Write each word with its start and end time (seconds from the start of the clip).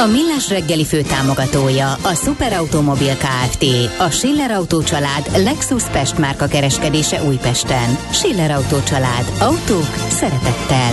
A 0.00 0.06
Millás 0.06 0.48
reggeli 0.48 0.84
fő 0.84 1.02
támogatója 1.02 1.92
a 1.92 2.14
Superautomobil 2.14 3.16
KFT, 3.16 3.64
a 3.98 4.10
Schiller 4.10 4.50
Auto 4.50 4.82
család 4.82 5.30
Lexus 5.36 5.84
Pest 5.84 6.18
márka 6.18 6.46
kereskedése 6.46 7.24
Újpesten. 7.24 7.96
Schiller 8.12 8.50
Auto 8.50 8.82
család. 8.82 9.32
Autók 9.40 9.94
szeretettel. 10.08 10.92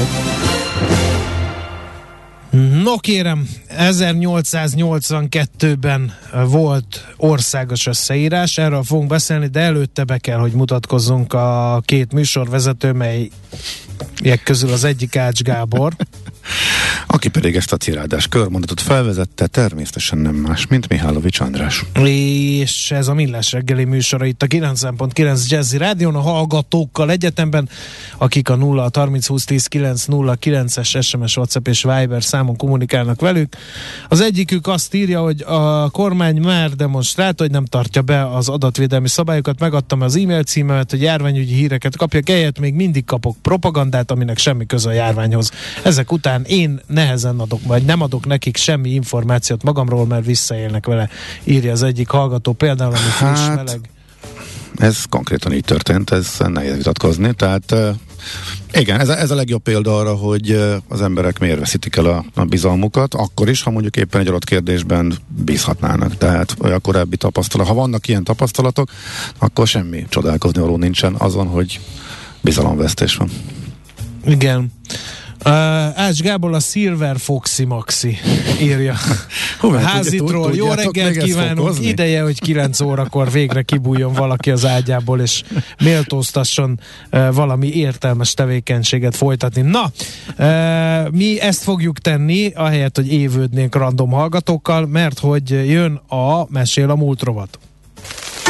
No 2.84 2.98
kérem, 2.98 3.50
1882-ben 3.78 6.14
volt 6.50 7.06
országos 7.18 7.88
összeírás, 7.88 8.58
erről 8.58 8.84
fogunk 8.84 9.10
beszélni, 9.10 9.48
de 9.48 9.60
előtte 9.60 10.04
be 10.04 10.18
kell, 10.18 10.40
hogy 10.40 10.52
mutatkozzunk 10.52 11.34
a 11.34 11.82
két 11.86 12.14
műsorvezető, 12.14 12.92
mely 12.92 13.30
közül 14.44 14.72
az 14.72 14.84
egyik 14.84 15.16
Ács 15.16 15.42
Gábor. 15.42 15.94
Aki 17.08 17.28
pedig 17.30 17.56
ezt 17.56 17.74
a 17.74 17.78
cirádás 17.78 18.28
körmondatot 18.28 18.82
felvezette, 18.82 19.48
természetesen 19.48 20.18
nem 20.18 20.36
más, 20.36 20.68
mint 20.68 20.90
Mihálovics 20.90 21.40
András. 21.40 21.84
És 22.04 22.92
ez 22.92 23.08
a 23.08 23.14
Millás 23.14 23.52
reggeli 23.52 23.84
műsora 23.84 24.26
itt 24.26 24.42
a 24.42 24.48
9.9 24.48 25.48
Jazzy 25.48 25.78
Rádion, 25.78 26.16
a 26.16 26.20
hallgatókkal 26.20 27.12
egyetemben, 27.12 27.70
akik 28.18 28.50
a 28.50 28.56
0 28.56 28.90
30 28.94 29.28
20 29.28 29.44
10 29.44 29.66
9 29.66 30.06
0 30.06 30.38
9-es 30.42 31.04
SMS, 31.04 31.38
WhatsApp 31.38 31.68
és 31.68 31.84
Viber 31.84 32.24
számon 32.24 32.56
kommunikálnak 32.56 33.22
velük. 33.22 33.56
Az 34.08 34.22
egyikük 34.22 34.68
azt 34.68 34.94
írja, 34.94 35.22
hogy 35.22 35.42
a 35.42 35.90
kormány 35.90 36.38
már 36.42 36.70
demonstrált, 36.70 37.40
hogy 37.40 37.52
nem 37.52 37.66
tartja 37.66 38.02
be 38.02 38.36
az 38.36 38.50
adatvédelmi 38.50 39.08
szabályokat, 39.08 39.60
megadtam 39.60 40.02
az 40.02 40.16
e-mail 40.16 40.44
címemet, 40.44 40.92
hogy 40.92 41.02
járványügyi 41.02 41.54
híreket 41.54 41.98
kapjak, 41.98 42.30
eljött 42.30 42.60
még 42.60 42.74
mindig 42.74 43.06
kapok 43.06 43.36
propagandát, 43.42 44.12
aminek 44.12 44.38
semmi 44.38 44.66
köze 44.66 44.90
a 44.90 44.94
járványhoz. 44.94 45.52
Ezek 45.84 46.12
után 46.12 46.37
én 46.46 46.80
nehezen 46.88 47.40
adok, 47.40 47.60
vagy 47.64 47.86
nem 47.86 48.02
adok 48.02 48.26
nekik 48.26 48.58
semmi 48.58 48.90
információt 48.90 49.64
magamról, 49.64 50.06
mert 50.06 50.26
visszaélnek 50.26 50.86
vele, 50.86 51.10
írja 51.44 51.72
az 51.72 51.84
egyik 51.84 52.10
hallgató, 52.10 52.54
például, 52.54 52.92
ami 52.92 53.00
friss, 53.00 53.40
hát, 53.40 53.56
meleg. 53.56 53.90
Ez 54.76 55.04
konkrétan 55.10 55.54
így 55.54 55.64
történt, 55.64 56.10
ez 56.10 56.36
nehéz 56.38 56.76
vitatkozni, 56.76 57.34
tehát 57.34 57.76
igen, 58.74 59.00
ez 59.00 59.10
a, 59.10 59.18
ez 59.20 59.32
a 59.32 59.36
legjobb 59.36 59.62
példa 59.62 59.98
arra, 59.98 60.16
hogy 60.16 60.52
az 60.88 61.02
emberek 61.02 61.40
miért 61.40 61.60
veszítik 61.60 61.96
el 61.96 62.06
a, 62.06 62.26
a 62.34 62.46
bizalmukat, 62.46 63.14
akkor 63.14 63.50
is, 63.50 63.62
ha 63.64 63.72
mondjuk 63.72 63.96
éppen 63.96 64.22
egy 64.22 64.28
adott 64.28 64.44
kérdésben 64.44 65.14
bízhatnának. 65.28 66.18
Tehát 66.18 66.56
a 66.60 66.80
korábbi 66.80 67.18
tapasztalat, 67.18 67.68
ha 67.68 67.74
vannak 67.74 68.08
ilyen 68.08 68.24
tapasztalatok, 68.24 68.90
akkor 69.38 69.68
semmi 69.68 70.06
csodálkozni 70.10 70.62
való 70.62 70.78
nincsen 70.78 71.16
azon, 71.18 71.48
hogy 71.48 71.80
bizalomvesztés 72.42 73.16
van. 73.16 73.30
Igen. 74.26 74.72
Uh, 75.48 75.54
Ács 76.00 76.22
Gábor 76.22 76.54
a 76.54 76.60
Silver 76.60 77.18
Foxy 77.20 77.66
Maxi 77.66 78.18
írja. 78.62 78.96
Házitról. 79.84 80.56
Jó 80.56 80.72
reggelt 80.72 81.18
kívánunk. 81.18 81.82
Ideje, 81.82 82.22
hogy 82.22 82.40
9 82.40 82.80
órakor 82.80 83.32
végre 83.32 83.62
kibújjon 83.62 84.14
valaki 84.14 84.52
az 84.52 84.66
ágyából, 84.66 85.20
és 85.20 85.44
méltóztasson 85.84 86.80
uh, 87.12 87.34
valami 87.34 87.68
értelmes 87.68 88.34
tevékenységet 88.34 89.16
folytatni. 89.16 89.62
Na, 89.62 89.92
uh, 90.38 91.12
mi 91.12 91.42
ezt 91.42 91.64
fogjuk 91.64 92.00
tenni, 92.00 92.52
ahelyett, 92.56 92.96
hogy 92.96 93.14
évődnénk 93.14 93.76
random 93.76 94.12
hallgatókkal, 94.12 94.86
mert 94.86 95.20
hogy 95.20 95.50
jön 95.50 96.02
a 96.08 96.46
Mesél 96.50 96.90
a 96.90 96.96
múlt 96.96 97.22
rovat. 97.22 97.60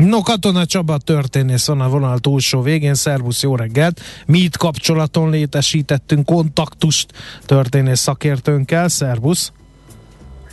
No, 0.00 0.22
Katona 0.22 0.66
Csaba 0.66 0.98
történész 0.98 1.66
van 1.66 1.80
a 1.80 1.88
vonal 1.88 2.18
túlsó 2.18 2.60
végén. 2.62 2.94
Szervusz, 2.94 3.42
jó 3.42 3.56
reggelt! 3.56 4.00
Mi 4.26 4.38
itt 4.38 4.56
kapcsolaton 4.56 5.30
létesítettünk 5.30 6.26
kontaktust 6.26 7.12
történész 7.46 8.00
szakértőnkkel. 8.00 8.88
Szervusz! 8.88 9.52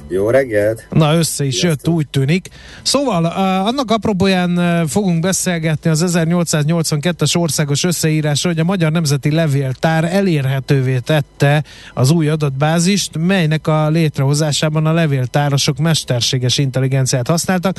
Jó 0.09 0.29
reggelt! 0.29 0.87
Na, 0.89 1.15
össze 1.15 1.45
is 1.45 1.55
Sziasztok. 1.55 1.85
jött, 1.85 1.95
úgy 1.95 2.07
tűnik. 2.07 2.49
Szóval, 2.81 3.25
annak 3.65 3.91
apropóján 3.91 4.87
fogunk 4.87 5.19
beszélgetni 5.19 5.89
az 5.89 6.03
1882-es 6.07 7.37
országos 7.37 7.83
összeírásról, 7.83 8.53
hogy 8.53 8.61
a 8.61 8.65
Magyar 8.65 8.91
Nemzeti 8.91 9.31
Levéltár 9.31 10.03
elérhetővé 10.03 10.97
tette 10.97 11.63
az 11.93 12.11
új 12.11 12.29
adatbázist, 12.29 13.17
melynek 13.17 13.67
a 13.67 13.89
létrehozásában 13.89 14.85
a 14.85 14.93
levéltárosok 14.93 15.77
mesterséges 15.77 16.57
intelligenciát 16.57 17.27
használtak, 17.27 17.77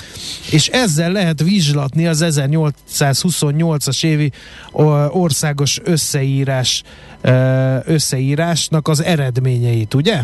és 0.51 0.69
ezzel 0.69 1.13
lehet 1.13 1.43
vizslatni 1.43 2.07
az 2.07 2.25
1828-as 2.29 4.05
évi 4.05 4.33
országos 5.11 5.81
összeírás 5.85 6.83
összeírásnak 7.85 8.89
az 8.89 9.03
eredményeit, 9.03 9.95
ugye? 9.95 10.23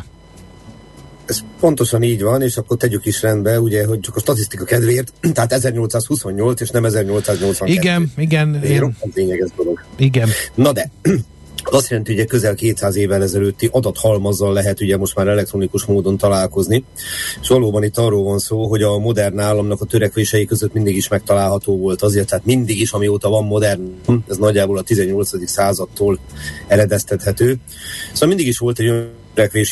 Ez 1.26 1.40
pontosan 1.60 2.02
így 2.02 2.22
van, 2.22 2.42
és 2.42 2.56
akkor 2.56 2.76
tegyük 2.76 3.06
is 3.06 3.22
rendbe, 3.22 3.60
ugye, 3.60 3.86
hogy 3.86 4.00
csak 4.00 4.16
a 4.16 4.20
statisztika 4.20 4.64
kedvéért, 4.64 5.12
tehát 5.34 5.52
1828 5.52 6.60
és 6.60 6.70
nem 6.70 6.84
1882. 6.84 7.72
Igen, 7.72 8.12
igen. 8.16 8.62
Én... 8.62 8.96
lényeges 9.14 9.50
dolog. 9.56 9.84
Igen. 9.96 10.28
Na 10.54 10.72
de, 10.72 10.90
az 11.64 11.74
azt 11.74 11.88
jelenti, 11.88 12.16
hogy 12.16 12.26
közel 12.26 12.54
200 12.54 12.96
évvel 12.96 13.22
ezelőtti 13.22 13.68
adathalmazzal 13.72 14.52
lehet 14.52 14.80
ugye 14.80 14.96
most 14.96 15.14
már 15.16 15.26
elektronikus 15.26 15.84
módon 15.84 16.16
találkozni. 16.16 16.84
És 17.40 17.48
valóban 17.48 17.84
itt 17.84 17.98
arról 17.98 18.22
van 18.22 18.38
szó, 18.38 18.66
hogy 18.68 18.82
a 18.82 18.98
modern 18.98 19.38
államnak 19.38 19.80
a 19.80 19.84
törekvései 19.84 20.44
között 20.44 20.72
mindig 20.72 20.96
is 20.96 21.08
megtalálható 21.08 21.78
volt 21.78 22.02
azért, 22.02 22.28
tehát 22.28 22.44
mindig 22.44 22.80
is, 22.80 22.92
amióta 22.92 23.28
van 23.28 23.44
modern, 23.44 23.82
ez 24.28 24.36
nagyjából 24.36 24.78
a 24.78 24.82
18. 24.82 25.48
századtól 25.48 26.18
eredeztethető. 26.66 27.56
Szóval 28.12 28.28
mindig 28.28 28.46
is 28.46 28.58
volt 28.58 28.78
egy 28.78 29.08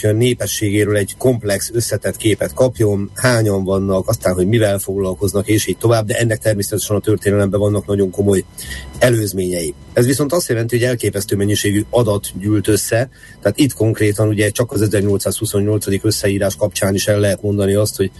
a 0.02 0.12
népességéről 0.12 0.96
egy 0.96 1.14
komplex, 1.18 1.70
összetett 1.72 2.16
képet 2.16 2.52
kapjon, 2.54 3.10
hányan 3.14 3.64
vannak, 3.64 4.08
aztán, 4.08 4.34
hogy 4.34 4.46
mivel 4.46 4.78
foglalkoznak, 4.78 5.48
és 5.48 5.66
így 5.66 5.78
tovább, 5.78 6.06
de 6.06 6.18
ennek 6.18 6.38
természetesen 6.38 6.96
a 6.96 7.00
történelemben 7.00 7.60
vannak 7.60 7.86
nagyon 7.86 8.10
komoly 8.10 8.44
előzményei. 8.98 9.74
Ez 9.92 10.06
viszont 10.06 10.32
azt 10.32 10.48
jelenti, 10.48 10.76
hogy 10.76 10.86
elképesztő 10.86 11.36
mennyiségű 11.36 11.84
adat 11.90 12.32
gyűlt 12.38 12.68
össze, 12.68 13.08
tehát 13.40 13.58
itt 13.58 13.72
konkrétan 13.72 14.28
ugye 14.28 14.50
csak 14.50 14.72
az 14.72 14.82
1828. 14.82 16.04
összeírás 16.04 16.56
kapcsán 16.56 16.94
is 16.94 17.06
el 17.06 17.20
lehet 17.20 17.42
mondani 17.42 17.74
azt, 17.74 17.96
hogy 17.96 18.10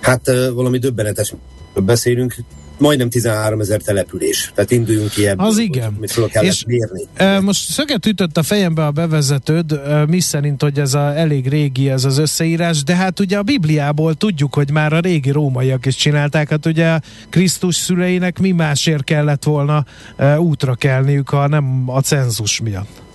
hát 0.00 0.26
valami 0.54 0.78
döbbenetes 0.78 1.34
beszélünk, 1.74 2.34
majdnem 2.78 3.08
13 3.08 3.60
ezer 3.60 3.80
település. 3.80 4.52
Tehát 4.54 4.70
induljunk 4.70 5.10
ki 5.10 5.26
ebből, 5.26 5.46
Az 5.46 5.58
igen. 5.58 5.94
Amit 5.96 6.10
fel 6.10 6.28
kellett 6.28 6.48
és 6.48 6.64
mérni. 6.66 7.06
E, 7.14 7.40
most 7.40 7.70
szöget 7.70 8.06
ütött 8.06 8.36
a 8.36 8.42
fejembe 8.42 8.86
a 8.86 8.90
bevezetőd, 8.90 9.72
e, 9.72 10.06
mi 10.06 10.20
szerint, 10.20 10.62
hogy 10.62 10.78
ez 10.78 10.94
a 10.94 11.16
elég 11.16 11.48
régi 11.48 11.90
ez 11.90 12.04
az 12.04 12.18
összeírás, 12.18 12.82
de 12.82 12.94
hát 12.94 13.20
ugye 13.20 13.38
a 13.38 13.42
Bibliából 13.42 14.14
tudjuk, 14.14 14.54
hogy 14.54 14.70
már 14.70 14.92
a 14.92 15.00
régi 15.00 15.30
rómaiak 15.30 15.86
is 15.86 15.96
csinálták, 15.96 16.48
hát 16.48 16.66
ugye 16.66 16.98
Krisztus 17.28 17.74
szüleinek 17.74 18.38
mi 18.38 18.50
másért 18.50 19.04
kellett 19.04 19.44
volna 19.44 19.84
e, 20.16 20.40
útra 20.40 20.74
kelniük, 20.74 21.28
ha 21.28 21.48
nem 21.48 21.82
a 21.86 22.00
cenzus 22.00 22.60
miatt. 22.60 23.06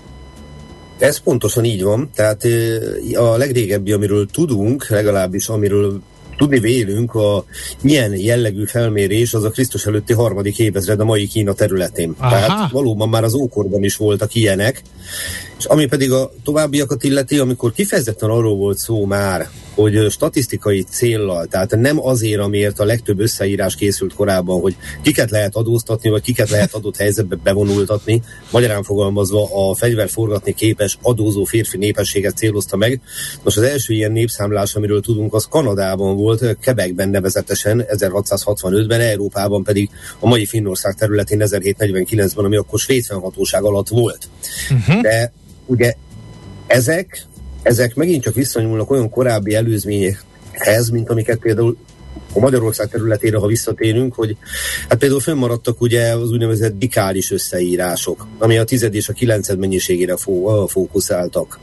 Ez 0.98 1.18
pontosan 1.18 1.64
így 1.64 1.84
van, 1.84 2.10
tehát 2.16 2.44
a 3.16 3.38
legrégebbi, 3.38 3.92
amiről 3.92 4.26
tudunk, 4.26 4.90
legalábbis 4.90 5.48
amiről 5.48 6.02
tudni 6.38 6.60
vélünk, 6.60 7.16
a 7.16 7.46
milyen 7.82 8.16
jellegű 8.18 8.66
felmérés 8.66 9.34
az 9.34 9.44
a 9.44 9.50
Krisztus 9.50 9.86
előtti 9.86 10.14
harmadik 10.14 10.60
évezred 10.60 11.00
a 11.00 11.06
mai 11.06 11.28
Kína 11.28 11.54
területén. 11.54 12.16
Aha. 12.18 12.30
Tehát 12.30 12.72
valóban 12.72 13.10
már 13.10 13.24
az 13.24 13.34
ókorban 13.34 13.84
is 13.84 13.96
voltak 13.96 14.36
ilyenek, 14.36 14.82
És 15.64 15.70
ami 15.70 15.86
pedig 15.86 16.12
a 16.12 16.32
továbbiakat 16.44 17.04
illeti, 17.04 17.40
amikor 17.40 17.72
kifejezetten 17.72 18.30
arról 18.30 18.56
volt 18.56 18.78
szó 18.78 19.06
már, 19.06 19.50
hogy 19.76 20.12
statisztikai 20.12 20.86
céllal, 20.90 21.46
tehát 21.46 21.76
nem 21.76 22.06
azért, 22.06 22.40
amiért 22.40 22.80
a 22.80 22.86
legtöbb 22.86 23.20
összeírás 23.20 23.76
készült 23.76 24.14
korábban, 24.14 24.62
hogy 24.62 24.76
kiket 25.02 25.30
lehet 25.30 25.56
adóztatni, 25.56 26.10
vagy 26.10 26.22
kiket 26.22 26.50
lehet 26.50 26.74
adott 26.74 26.98
helyzetbe 26.98 27.36
bevonultatni, 27.44 28.22
magyarán 28.52 28.84
fogalmazva 28.84 29.70
a 29.70 29.76
fegyverforgatni 29.76 30.54
képes 30.54 30.98
adózó 31.02 31.44
férfi 31.44 31.78
népességet 31.78 32.38
célozta 32.38 32.78
meg. 32.78 33.02
Most 33.44 33.58
az 33.58 33.64
első 33.64 33.94
ilyen 33.94 34.12
népszámlás, 34.12 34.76
amiről 34.76 35.02
tudunk, 35.02 35.34
az 35.34 35.48
Kanadában 35.50 36.16
volt, 36.16 36.58
Quebecben 36.62 37.10
nevezetesen 37.10 37.86
1665-ben, 37.90 39.02
Európában 39.02 39.64
pedig 39.64 39.90
a 40.20 40.28
mai 40.28 40.46
Finnország 40.46 40.96
területén 40.96 41.42
1749-ben, 41.44 42.46
ami 42.46 42.56
akkor 42.56 42.80
svéd 42.80 43.04
fennhatóság 43.04 43.64
alatt 43.64 43.88
volt. 43.88 44.30
Uh-huh. 44.70 45.02
De 45.02 45.32
ugye 45.66 45.94
ezek 46.68 47.28
ezek 47.64 47.96
megint 47.96 48.24
csak 48.24 48.34
visszanyúlnak 48.34 48.92
olyan 48.92 49.10
korábbi 49.10 49.56
előzményekhez, 49.56 50.90
mint 50.92 51.10
amiket 51.10 51.40
például 51.40 51.78
a 52.34 52.40
Magyarország 52.40 52.90
területére, 52.90 53.38
ha 53.38 53.48
visszatérünk, 53.48 54.14
hogy 54.14 54.38
hát 54.90 54.98
például 54.98 55.20
fönnmaradtak 55.20 55.82
ugye 55.82 56.16
az 56.16 56.32
úgynevezett 56.32 56.78
dikális 56.78 57.32
összeírások, 57.32 58.28
ami 58.38 58.58
a 58.58 58.64
tized 58.64 58.96
és 58.96 59.10
a 59.10 59.14
kilenced 59.14 59.60
mennyiségére 59.60 60.18
fó, 60.18 60.68
fókuszáltak. 60.68 61.60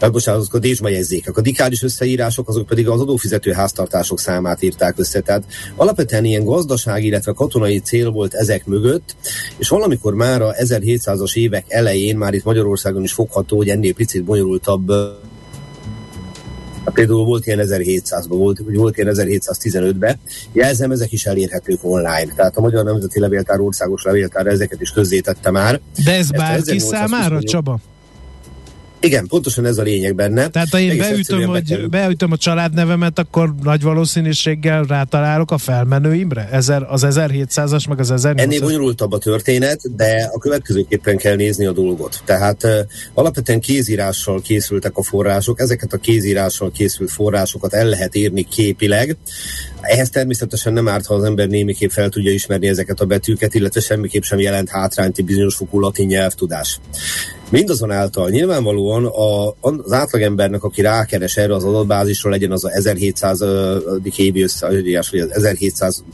Hát, 0.00 0.12
bocsánat, 0.12 0.40
azok 0.40 0.54
a 0.54 0.58
dézsmajegyzékek. 0.58 1.36
A 1.36 1.40
dikális 1.40 1.82
összeírások, 1.82 2.48
azok 2.48 2.66
pedig 2.66 2.88
az 2.88 3.00
adófizető 3.00 3.52
háztartások 3.52 4.20
számát 4.20 4.62
írták 4.62 4.94
össze. 4.98 5.20
Tehát 5.20 5.44
alapvetően 5.76 6.24
ilyen 6.24 6.44
gazdasági, 6.44 7.06
illetve 7.06 7.32
katonai 7.32 7.78
cél 7.78 8.10
volt 8.10 8.34
ezek 8.34 8.66
mögött, 8.66 9.16
és 9.58 9.68
valamikor 9.68 10.14
már 10.14 10.42
a 10.42 10.52
1700-as 10.52 11.36
évek 11.36 11.64
elején, 11.68 12.16
már 12.16 12.34
itt 12.34 12.44
Magyarországon 12.44 13.02
is 13.02 13.12
fogható, 13.12 13.56
hogy 13.56 13.68
ennél 13.68 13.94
picit 13.94 14.24
bonyolultabb 14.24 14.92
például 16.84 17.24
volt 17.24 17.46
ilyen 17.46 17.60
1700-ban, 17.62 18.26
volt, 18.28 18.60
volt 18.74 18.96
ilyen 18.96 19.14
1715-ben. 19.14 20.18
Jelzem, 20.52 20.90
ezek 20.90 21.12
is 21.12 21.26
elérhetők 21.26 21.78
online. 21.82 22.32
Tehát 22.36 22.56
a 22.56 22.60
Magyar 22.60 22.84
Nemzeti 22.84 23.20
Levéltár 23.20 23.60
országos 23.60 24.02
levéltár 24.02 24.46
ezeket 24.46 24.80
is 24.80 24.90
közzétette 24.90 25.50
már. 25.50 25.80
De 26.04 26.12
ez 26.12 26.18
Ezt 26.18 26.36
bárki 26.36 26.78
számára, 26.78 27.42
Csaba? 27.42 27.78
Igen, 29.00 29.26
pontosan 29.26 29.66
ez 29.66 29.78
a 29.78 29.82
lényeg 29.82 30.14
benne. 30.14 30.48
Tehát 30.48 30.68
ha 30.70 30.78
én 30.78 30.96
beütöm, 30.96 31.42
hogy, 31.42 31.88
beütöm 31.88 32.32
a 32.32 32.36
családnevemet, 32.36 33.18
akkor 33.18 33.54
nagy 33.62 33.82
valószínűséggel 33.82 34.82
rátalálok 34.82 35.50
a 35.50 35.58
felmenőimre? 35.58 36.48
Ezer, 36.52 36.82
az 36.88 37.06
1700-as, 37.08 37.88
meg 37.88 37.98
az 37.98 38.10
1800 38.10 38.24
Ennél 38.24 38.60
bonyolultabb 38.60 39.12
a 39.12 39.18
történet, 39.18 39.96
de 39.96 40.30
a 40.32 40.38
következőképpen 40.38 41.16
kell 41.16 41.34
nézni 41.34 41.66
a 41.66 41.72
dolgot. 41.72 42.22
Tehát 42.24 42.64
uh, 42.64 42.78
alapvetően 43.14 43.60
kézírással 43.60 44.40
készültek 44.40 44.96
a 44.96 45.02
források, 45.02 45.60
ezeket 45.60 45.92
a 45.92 45.96
kézírással 45.96 46.70
készült 46.70 47.10
forrásokat 47.10 47.74
el 47.74 47.86
lehet 47.86 48.14
érni 48.14 48.42
képileg. 48.42 49.16
Ehhez 49.80 50.10
természetesen 50.10 50.72
nem 50.72 50.88
árt, 50.88 51.06
ha 51.06 51.14
az 51.14 51.24
ember 51.24 51.48
némiképp 51.48 51.90
fel 51.90 52.08
tudja 52.08 52.32
ismerni 52.32 52.68
ezeket 52.68 53.00
a 53.00 53.04
betűket, 53.04 53.54
illetve 53.54 53.80
semmiképp 53.80 54.22
sem 54.22 54.38
jelent 54.38 54.68
hátrányt 54.68 55.18
egy 55.18 55.24
bizonyos 55.24 55.54
fokú 55.54 55.80
latin 55.80 56.06
nyelvtudás. 56.06 56.80
Mindazonáltal 57.50 58.30
nyilvánvalóan 58.30 59.04
a, 59.04 59.54
az 59.60 59.92
átlagembernek, 59.92 60.64
aki 60.64 60.80
rákeres 60.80 61.36
erre 61.36 61.54
az 61.54 61.64
adatbázisról, 61.64 62.32
legyen 62.32 62.52
az 62.52 62.64
a 62.64 62.70
1700. 62.70 63.44
évi 64.16 64.42
összeadás, 64.42 65.10
vagy 65.10 65.20
az 65.20 65.30
1700 65.30 66.04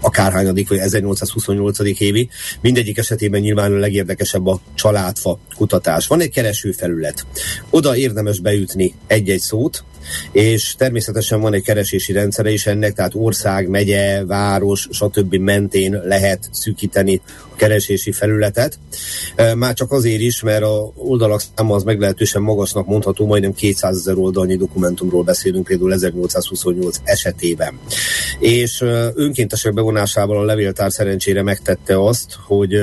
akárhányadik, 0.00 0.68
vagy 0.68 0.78
1828. 0.78 2.00
évi. 2.00 2.28
Mindegyik 2.60 2.98
esetében 2.98 3.40
nyilván 3.40 3.72
a 3.72 3.78
legérdekesebb 3.78 4.46
a 4.46 4.60
családfa 4.74 5.38
kutatás. 5.56 6.06
Van 6.06 6.20
egy 6.20 6.30
keresőfelület. 6.30 7.26
Oda 7.70 7.96
érdemes 7.96 8.38
beütni 8.38 8.94
egy-egy 9.06 9.40
szót, 9.40 9.84
és 10.32 10.74
természetesen 10.78 11.40
van 11.40 11.54
egy 11.54 11.62
keresési 11.62 12.12
rendszere 12.12 12.50
is 12.50 12.66
ennek, 12.66 12.92
tehát 12.92 13.12
ország, 13.14 13.68
megye, 13.68 14.24
város, 14.24 14.88
stb. 14.90 15.34
mentén 15.34 16.00
lehet 16.04 16.48
szűkíteni 16.52 17.20
a 17.52 17.56
keresési 17.56 18.12
felületet. 18.12 18.78
Már 19.56 19.74
csak 19.74 19.92
azért 19.92 20.20
is, 20.20 20.42
mert 20.42 20.62
a 20.62 20.92
oldalak 20.94 21.42
száma 21.54 21.74
az 21.74 21.82
meglehetősen 21.82 22.42
magasnak 22.42 22.86
mondható, 22.86 23.26
majdnem 23.26 23.54
200 23.54 23.96
ezer 23.96 24.16
oldalnyi 24.16 24.56
dokumentumról 24.56 25.22
beszélünk 25.22 25.66
például 25.66 25.92
1828 25.92 26.96
esetében. 27.04 27.78
És 28.38 28.80
önkéntesek 29.14 29.74
bevonásával 29.74 30.38
a 30.38 30.44
levéltár 30.44 30.92
szerencsére 30.92 31.42
megtette 31.42 32.04
azt, 32.04 32.36
hogy 32.46 32.74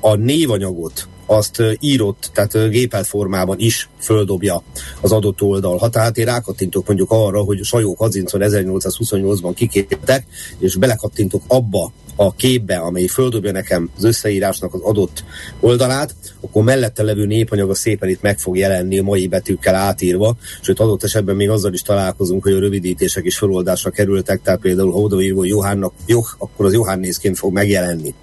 a 0.00 0.14
névanyagot 0.14 1.08
azt 1.30 1.62
írott, 1.80 2.30
tehát 2.32 2.70
gépelt 2.70 3.06
formában 3.06 3.58
is 3.58 3.88
földobja 3.98 4.62
az 5.00 5.12
adott 5.12 5.42
oldal. 5.42 5.78
Ha 5.78 5.88
tehát 5.88 6.18
én 6.18 6.24
rákattintok 6.24 6.86
mondjuk 6.86 7.10
arra, 7.10 7.40
hogy 7.40 7.64
Sajó 7.64 7.94
Kazincon 7.94 8.40
1828-ban 8.44 9.52
kiképtek, 9.54 10.26
és 10.58 10.76
belekattintok 10.76 11.42
abba 11.46 11.92
a 12.20 12.34
képbe, 12.36 12.76
amely 12.76 13.06
földobja 13.06 13.52
nekem 13.52 13.90
az 13.96 14.04
összeírásnak 14.04 14.74
az 14.74 14.80
adott 14.80 15.24
oldalát, 15.60 16.14
akkor 16.40 16.64
mellette 16.64 17.02
levő 17.02 17.26
népanyaga 17.26 17.74
szépen 17.74 18.08
itt 18.08 18.22
meg 18.22 18.38
fog 18.38 18.56
jelenni 18.56 18.98
a 18.98 19.02
mai 19.02 19.26
betűkkel 19.26 19.74
átírva, 19.74 20.36
sőt 20.60 20.80
adott 20.80 21.02
esetben 21.02 21.36
még 21.36 21.50
azzal 21.50 21.72
is 21.72 21.82
találkozunk, 21.82 22.42
hogy 22.42 22.52
a 22.52 22.58
rövidítések 22.58 23.24
is 23.24 23.38
feloldásra 23.38 23.90
kerültek, 23.90 24.42
tehát 24.42 24.60
például 24.60 24.92
ha 24.92 24.98
odaírva 24.98 25.44
Johánnak 25.44 25.92
Joh, 26.06 26.26
akkor 26.38 26.66
az 26.66 26.72
Johannészként 26.72 27.38
fog 27.38 27.52
megjelenni. 27.52 28.14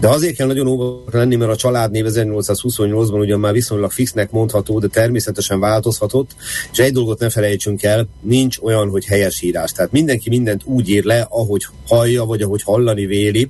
De 0.00 0.08
azért 0.08 0.36
kell 0.36 0.46
nagyon 0.46 0.66
óvatos 0.66 1.12
lenni, 1.12 1.36
mert 1.36 1.50
a 1.50 1.56
családnév 1.56 2.04
1828-ban 2.08 3.20
ugyan 3.20 3.40
már 3.40 3.52
viszonylag 3.52 3.90
fixnek 3.90 4.30
mondható, 4.30 4.78
de 4.78 4.86
természetesen 4.86 5.60
változhatott, 5.60 6.30
és 6.72 6.78
egy 6.78 6.92
dolgot 6.92 7.18
ne 7.18 7.30
felejtsünk 7.30 7.82
el, 7.82 8.08
nincs 8.20 8.58
olyan, 8.58 8.88
hogy 8.88 9.04
helyes 9.04 9.42
írás. 9.42 9.72
Tehát 9.72 9.92
mindenki 9.92 10.28
mindent 10.28 10.62
úgy 10.64 10.88
ír 10.88 11.04
le, 11.04 11.26
ahogy 11.30 11.66
hallja, 11.86 12.24
vagy 12.24 12.42
ahogy 12.42 12.62
hallani 12.62 13.06
véli. 13.30 13.48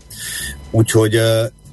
Úgyhogy 0.70 1.20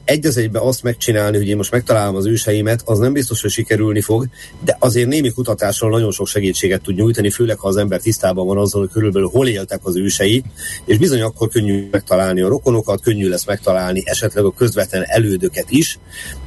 egy 0.08 0.26
az 0.26 0.38
egybe 0.38 0.60
azt 0.60 0.84
megcsinálni, 0.84 1.38
hogy 1.38 1.48
én 1.48 1.56
most 1.56 1.72
megtalálom 1.72 2.16
az 2.16 2.26
őseimet, 2.26 2.82
az 2.86 3.00
nem 3.00 3.14
biztos, 3.14 3.42
hogy 3.42 3.52
sikerülni 3.52 4.02
fog, 4.02 4.28
de 4.64 4.76
azért 4.80 5.08
némi 5.08 5.32
kutatással 5.32 5.90
nagyon 5.90 6.12
sok 6.12 6.28
segítséget 6.28 6.82
tud 6.82 6.96
nyújtani, 6.96 7.30
főleg 7.30 7.60
ha 7.60 7.68
az 7.68 7.78
ember 7.78 8.00
tisztában 8.00 8.48
van 8.48 8.58
azzal, 8.58 8.82
hogy 8.82 8.90
körülbelül 8.90 9.30
hol 9.32 9.48
éltek 9.48 9.80
az 9.84 9.96
ősei, 9.96 10.44
és 10.86 10.98
bizony 10.98 11.22
akkor 11.22 11.50
könnyű 11.50 11.88
megtalálni 11.92 12.42
a 12.42 12.48
rokonokat, 12.48 13.02
könnyű 13.02 13.30
lesz 13.30 13.46
megtalálni 13.46 14.02
esetleg 14.06 14.44
a 14.44 14.52
közvetlen 14.52 15.04
elődöket 15.06 15.66
is. 15.70 16.00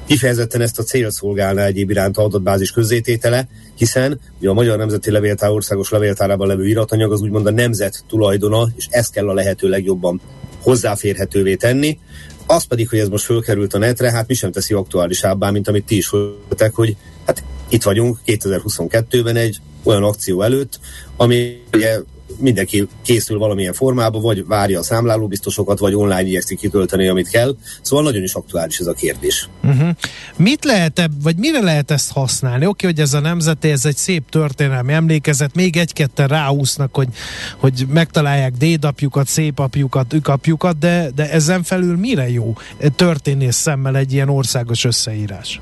Kifejezetten 0.07 0.61
ezt 0.61 0.79
a 0.79 0.83
cél 0.83 1.11
szolgálná 1.11 1.65
egyéb 1.65 1.91
iránt 1.91 2.17
a 2.17 2.25
adatbázis 2.25 2.71
közzététele, 2.71 3.49
hiszen 3.77 4.21
ugye 4.39 4.49
a 4.49 4.55
Magyar 4.55 4.79
Nemzeti 4.79 5.11
Levéltár 5.11 5.51
országos 5.51 5.91
levéltárában 5.91 6.47
levő 6.47 6.69
iratanyag 6.69 7.13
az 7.13 7.21
úgymond 7.21 7.47
a 7.47 7.51
nemzet 7.51 8.05
tulajdona, 8.09 8.69
és 8.77 8.87
ezt 8.91 9.13
kell 9.13 9.29
a 9.29 9.35
lehető 9.35 9.69
legjobban 9.69 10.21
hozzáférhetővé 10.61 11.55
tenni. 11.55 11.99
Az 12.47 12.65
pedig, 12.65 12.89
hogy 12.89 12.99
ez 12.99 13.09
most 13.09 13.25
fölkerült 13.25 13.75
a 13.75 13.79
netre, 13.79 14.11
hát 14.11 14.29
mi 14.29 14.35
sem 14.35 14.53
teszi 14.53 14.75
aktuálisabbá, 14.75 15.51
mint 15.51 15.69
amit 15.69 15.85
ti 15.85 15.97
is 15.97 16.09
voltak, 16.09 16.75
hogy 16.75 16.97
hát 17.27 17.45
itt 17.69 17.83
vagyunk 17.83 18.19
2022-ben 18.27 19.37
egy 19.37 19.61
olyan 19.83 20.03
akció 20.03 20.43
előtt, 20.43 20.81
ami 21.17 21.63
ugye 21.73 22.01
mindenki 22.39 22.89
készül 23.05 23.39
valamilyen 23.39 23.73
formába, 23.73 24.21
vagy 24.21 24.47
várja 24.47 24.79
a 24.79 24.83
számlálóbiztosokat, 24.83 25.79
vagy 25.79 25.95
online 25.95 26.27
igyekszik 26.27 26.59
kitölteni, 26.59 27.09
amit 27.09 27.29
kell. 27.29 27.57
Szóval 27.83 28.05
nagyon 28.05 28.23
is 28.23 28.35
aktuális 28.35 28.79
ez 28.79 28.87
a 28.87 28.93
kérdés. 28.93 29.49
Uh-huh. 29.63 29.89
Mit 30.37 30.65
lehet 30.65 31.09
vagy 31.23 31.37
mire 31.37 31.61
lehet 31.61 31.91
ezt 31.91 32.13
használni? 32.13 32.67
Oké, 32.67 32.87
hogy 32.87 33.01
ez 33.01 33.15
a 33.15 33.21
nemzeti, 33.21 33.71
ez 33.71 33.85
egy 33.85 33.97
szép 33.97 34.29
történelmi 34.29 34.93
emlékezet, 34.93 35.55
még 35.55 35.77
egy-ketten 35.77 36.29
ráúsznak, 36.29 36.95
hogy, 36.95 37.09
hogy 37.57 37.85
megtalálják 37.89 38.53
dédapjukat, 38.53 39.27
szépapjukat, 39.27 40.13
ükapjukat, 40.13 40.79
de, 40.79 41.11
de 41.15 41.31
ezen 41.31 41.63
felül 41.63 41.97
mire 41.97 42.31
jó 42.31 42.55
történész 42.97 43.57
szemmel 43.57 43.97
egy 43.97 44.13
ilyen 44.13 44.29
országos 44.29 44.85
összeírás? 44.85 45.61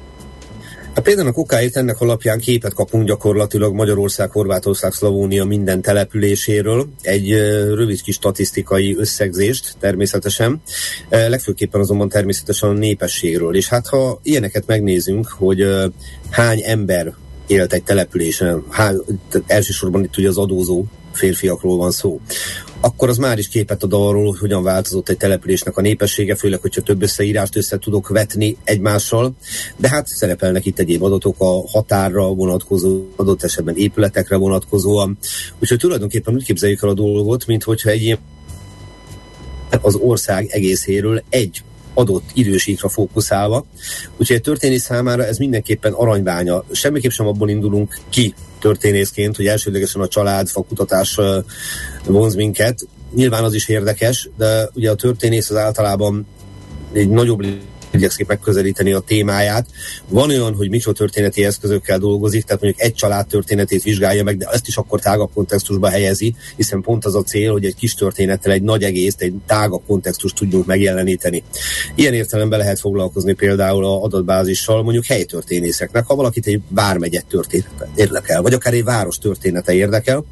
Hát 0.99 1.07
például 1.07 1.29
a 1.29 1.33
kokáért 1.33 1.77
ennek 1.77 2.01
alapján 2.01 2.39
képet 2.39 2.75
kapunk 2.75 3.07
gyakorlatilag 3.07 3.75
Magyarország, 3.75 4.31
Horvátország, 4.31 4.93
Szlavónia 4.93 5.45
minden 5.45 5.83
településéről, 5.83 6.89
egy 7.03 7.31
rövid 7.75 8.03
kis 8.03 8.15
statisztikai 8.15 8.97
összegzést 8.97 9.77
természetesen, 9.81 10.63
legfőképpen 11.09 11.81
azonban 11.81 12.09
természetesen 12.09 12.69
a 12.69 12.73
népességről. 12.73 13.57
És 13.57 13.69
hát 13.69 13.87
ha 13.87 14.21
ilyeneket 14.23 14.67
megnézünk, 14.67 15.29
hogy 15.29 15.67
hány 16.31 16.63
ember 16.65 17.15
élt 17.47 17.73
egy 17.73 17.85
településen, 17.85 18.65
hány, 18.69 18.97
elsősorban 19.47 20.05
itt 20.05 20.17
ugye 20.17 20.29
az 20.29 20.39
adózó 20.39 20.85
férfiakról 21.13 21.77
van 21.77 21.91
szó 21.91 22.21
akkor 22.81 23.09
az 23.09 23.17
már 23.17 23.39
is 23.39 23.49
képet 23.49 23.83
ad 23.83 23.93
arról, 23.93 24.27
hogy 24.27 24.39
hogyan 24.39 24.63
változott 24.63 25.09
egy 25.09 25.17
településnek 25.17 25.77
a 25.77 25.81
népessége, 25.81 26.35
főleg, 26.35 26.61
hogyha 26.61 26.81
több 26.81 27.03
összeírást 27.03 27.57
össze 27.57 27.79
tudok 27.79 28.09
vetni 28.09 28.57
egymással. 28.65 29.35
De 29.77 29.89
hát 29.89 30.07
szerepelnek 30.07 30.67
itt 30.67 30.79
egyéb 30.79 31.03
adatok 31.03 31.35
a 31.39 31.69
határra 31.69 32.35
vonatkozó, 32.35 33.07
adott 33.17 33.43
esetben 33.43 33.77
épületekre 33.77 34.37
vonatkozóan. 34.37 35.19
Úgyhogy 35.59 35.79
tulajdonképpen 35.79 36.35
úgy 36.35 36.45
képzeljük 36.45 36.83
el 36.83 36.89
a 36.89 36.95
dolgot, 36.95 37.47
mint 37.47 37.63
hogyha 37.63 37.91
egy 37.91 38.19
az 39.81 39.95
ország 39.95 40.47
egészéről 40.51 41.23
egy 41.29 41.63
adott 41.95 42.31
idősíkra 42.33 42.89
fókuszálva. 42.89 43.67
Úgyhogy 44.17 44.37
a 44.37 44.41
történész 44.41 44.85
számára 44.85 45.25
ez 45.25 45.39
mindenképpen 45.39 45.93
aranyványa. 45.93 46.65
Semmiképp 46.71 47.11
sem 47.11 47.27
abból 47.27 47.49
indulunk 47.49 47.99
ki 48.09 48.35
történészként, 48.59 49.37
hogy 49.37 49.47
elsődlegesen 49.47 50.01
a 50.01 50.09
család, 50.09 50.49
fakutatás 50.49 51.19
vonz 52.07 52.35
minket. 52.35 52.87
Nyilván 53.15 53.45
az 53.45 53.55
is 53.55 53.69
érdekes, 53.69 54.29
de 54.37 54.69
ugye 54.75 54.91
a 54.91 54.95
történész 54.95 55.51
az 55.51 55.57
általában 55.57 56.27
egy 56.93 57.09
nagyobb 57.09 57.45
igyekszik 57.91 58.27
megközelíteni 58.27 58.93
a 58.93 59.01
témáját. 59.01 59.67
Van 60.09 60.31
olyan, 60.31 60.55
hogy 60.55 60.71
mikrotörténeti 60.71 61.45
eszközökkel 61.45 61.99
dolgozik, 61.99 62.45
tehát 62.45 62.63
mondjuk 62.63 62.83
egy 62.83 62.95
család 62.95 63.27
történetét 63.27 63.83
vizsgálja 63.83 64.25
meg, 64.25 64.37
de 64.37 64.49
ezt 64.53 64.69
is 64.69 64.77
akkor 64.77 65.01
tágabb 65.01 65.31
kontextusba 65.35 65.89
helyezi, 65.89 66.35
hiszen 66.57 66.81
pont 66.81 67.05
az 67.05 67.15
a 67.15 67.23
cél, 67.23 67.53
hogy 67.53 67.65
egy 67.65 67.75
kis 67.75 67.95
történettel 67.95 68.53
egy 68.53 68.63
nagy 68.63 68.83
egészt, 68.83 69.21
egy 69.21 69.35
tágabb 69.47 69.83
kontextust 69.87 70.35
tudjunk 70.35 70.67
megjeleníteni. 70.67 71.43
Ilyen 71.95 72.15
értelemben 72.15 72.59
lehet 72.59 72.81
foglalkozni 72.81 73.33
például 73.33 73.85
a 73.85 74.03
adatbázissal 74.03 74.83
mondjuk 74.83 75.05
helytörténészeknek, 75.05 76.07
ha 76.07 76.15
valakit 76.15 76.47
egy 76.47 76.61
vármegyet 76.69 77.27
története 77.27 77.89
érdekel, 77.95 78.43
vagy 78.43 78.53
akár 78.55 78.73
egy 78.73 78.85
város 78.85 79.19
története 79.19 79.75
érdekel, 79.75 80.25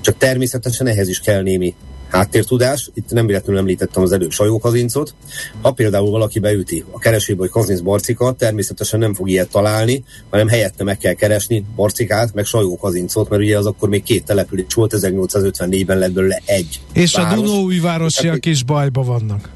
csak 0.00 0.18
természetesen 0.18 0.86
ehhez 0.86 1.08
is 1.08 1.20
kell 1.20 1.42
némi 1.42 1.74
háttértudás, 2.14 2.90
itt 2.94 3.10
nem 3.10 3.26
véletlenül 3.26 3.60
említettem 3.60 4.02
az 4.02 4.12
előbb 4.12 4.30
sajókazincot, 4.30 5.14
ha 5.62 5.70
például 5.70 6.10
valaki 6.10 6.38
beüti 6.38 6.84
a 6.90 6.98
keresőbe, 6.98 7.40
hogy 7.40 7.50
kazinc 7.50 7.80
barcika, 7.80 8.32
természetesen 8.32 8.98
nem 8.98 9.14
fog 9.14 9.28
ilyet 9.28 9.50
találni, 9.50 10.04
hanem 10.30 10.48
helyette 10.48 10.84
meg 10.84 10.98
kell 10.98 11.12
keresni 11.12 11.64
barcikát, 11.76 12.34
meg 12.34 12.44
sajókazincot, 12.44 13.28
mert 13.28 13.42
ugye 13.42 13.58
az 13.58 13.66
akkor 13.66 13.88
még 13.88 14.02
két 14.02 14.24
település 14.24 14.74
volt, 14.74 14.94
1854-ben 14.96 15.98
lett 15.98 16.12
belőle 16.12 16.42
egy 16.44 16.80
És 16.92 17.14
város. 17.14 17.38
a 17.38 17.42
Dunói 17.42 17.78
városiak 17.80 18.46
is 18.46 18.64
bajba 18.64 19.02
vannak. 19.02 19.48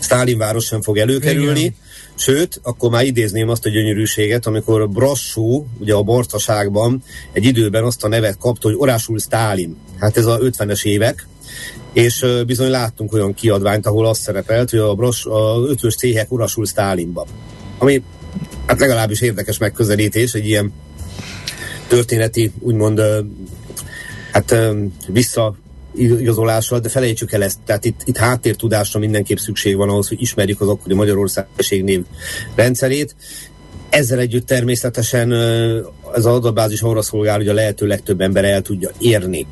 Stálin 0.00 0.38
város 0.38 0.64
sem 0.64 0.82
fog 0.82 0.98
előkerülni, 0.98 1.60
Igen. 1.60 1.74
Sőt, 2.20 2.60
akkor 2.62 2.90
már 2.90 3.04
idézném 3.04 3.48
azt 3.48 3.66
a 3.66 3.70
gyönyörűséget, 3.70 4.46
amikor 4.46 4.88
Brassó, 4.88 5.66
ugye 5.78 5.94
a 5.94 6.02
Bartaságban 6.02 7.02
egy 7.32 7.44
időben 7.44 7.84
azt 7.84 8.04
a 8.04 8.08
nevet 8.08 8.38
kapta, 8.38 8.68
hogy 8.68 8.76
Orásul 8.78 9.18
Stálin. 9.18 9.76
Hát 9.98 10.16
ez 10.16 10.26
a 10.26 10.38
50-es 10.38 10.84
évek, 10.84 11.26
és 11.92 12.26
bizony 12.46 12.70
láttunk 12.70 13.12
olyan 13.12 13.34
kiadványt, 13.34 13.86
ahol 13.86 14.06
azt 14.06 14.20
szerepelt, 14.20 14.70
hogy 14.70 14.78
a, 14.78 14.94
bros, 14.94 15.24
a 15.26 15.64
ötös 15.68 15.96
céhek 15.96 16.32
urasul 16.32 16.66
Stálinba. 16.66 17.26
Ami 17.78 18.02
hát 18.66 18.80
legalábbis 18.80 19.20
érdekes 19.20 19.58
megközelítés, 19.58 20.34
egy 20.34 20.46
ilyen 20.46 20.72
történeti, 21.88 22.52
úgymond 22.58 23.02
hát 24.32 24.54
vissza 25.06 25.56
igazolással, 25.94 26.78
de 26.78 26.88
felejtsük 26.88 27.32
el 27.32 27.42
ezt. 27.42 27.58
Tehát 27.64 27.84
itt, 27.84 28.00
itt 28.04 28.16
háttértudásra 28.16 29.00
mindenképp 29.00 29.36
szükség 29.36 29.76
van 29.76 29.88
ahhoz, 29.88 30.08
hogy 30.08 30.20
ismerjük 30.20 30.60
az 30.60 30.68
akkori 30.68 30.94
Magyarország 30.94 31.46
név 31.68 32.04
rendszerét. 32.54 33.14
Ezzel 33.88 34.18
együtt 34.18 34.46
természetesen 34.46 35.32
ez 35.32 36.24
az 36.24 36.26
adatbázis 36.26 36.80
arra 36.82 37.02
szolgál, 37.02 37.36
hogy 37.36 37.48
a 37.48 37.54
lehető 37.54 37.86
legtöbb 37.86 38.20
ember 38.20 38.44
el 38.44 38.62
tudja 38.62 38.90
érni. 38.98 39.46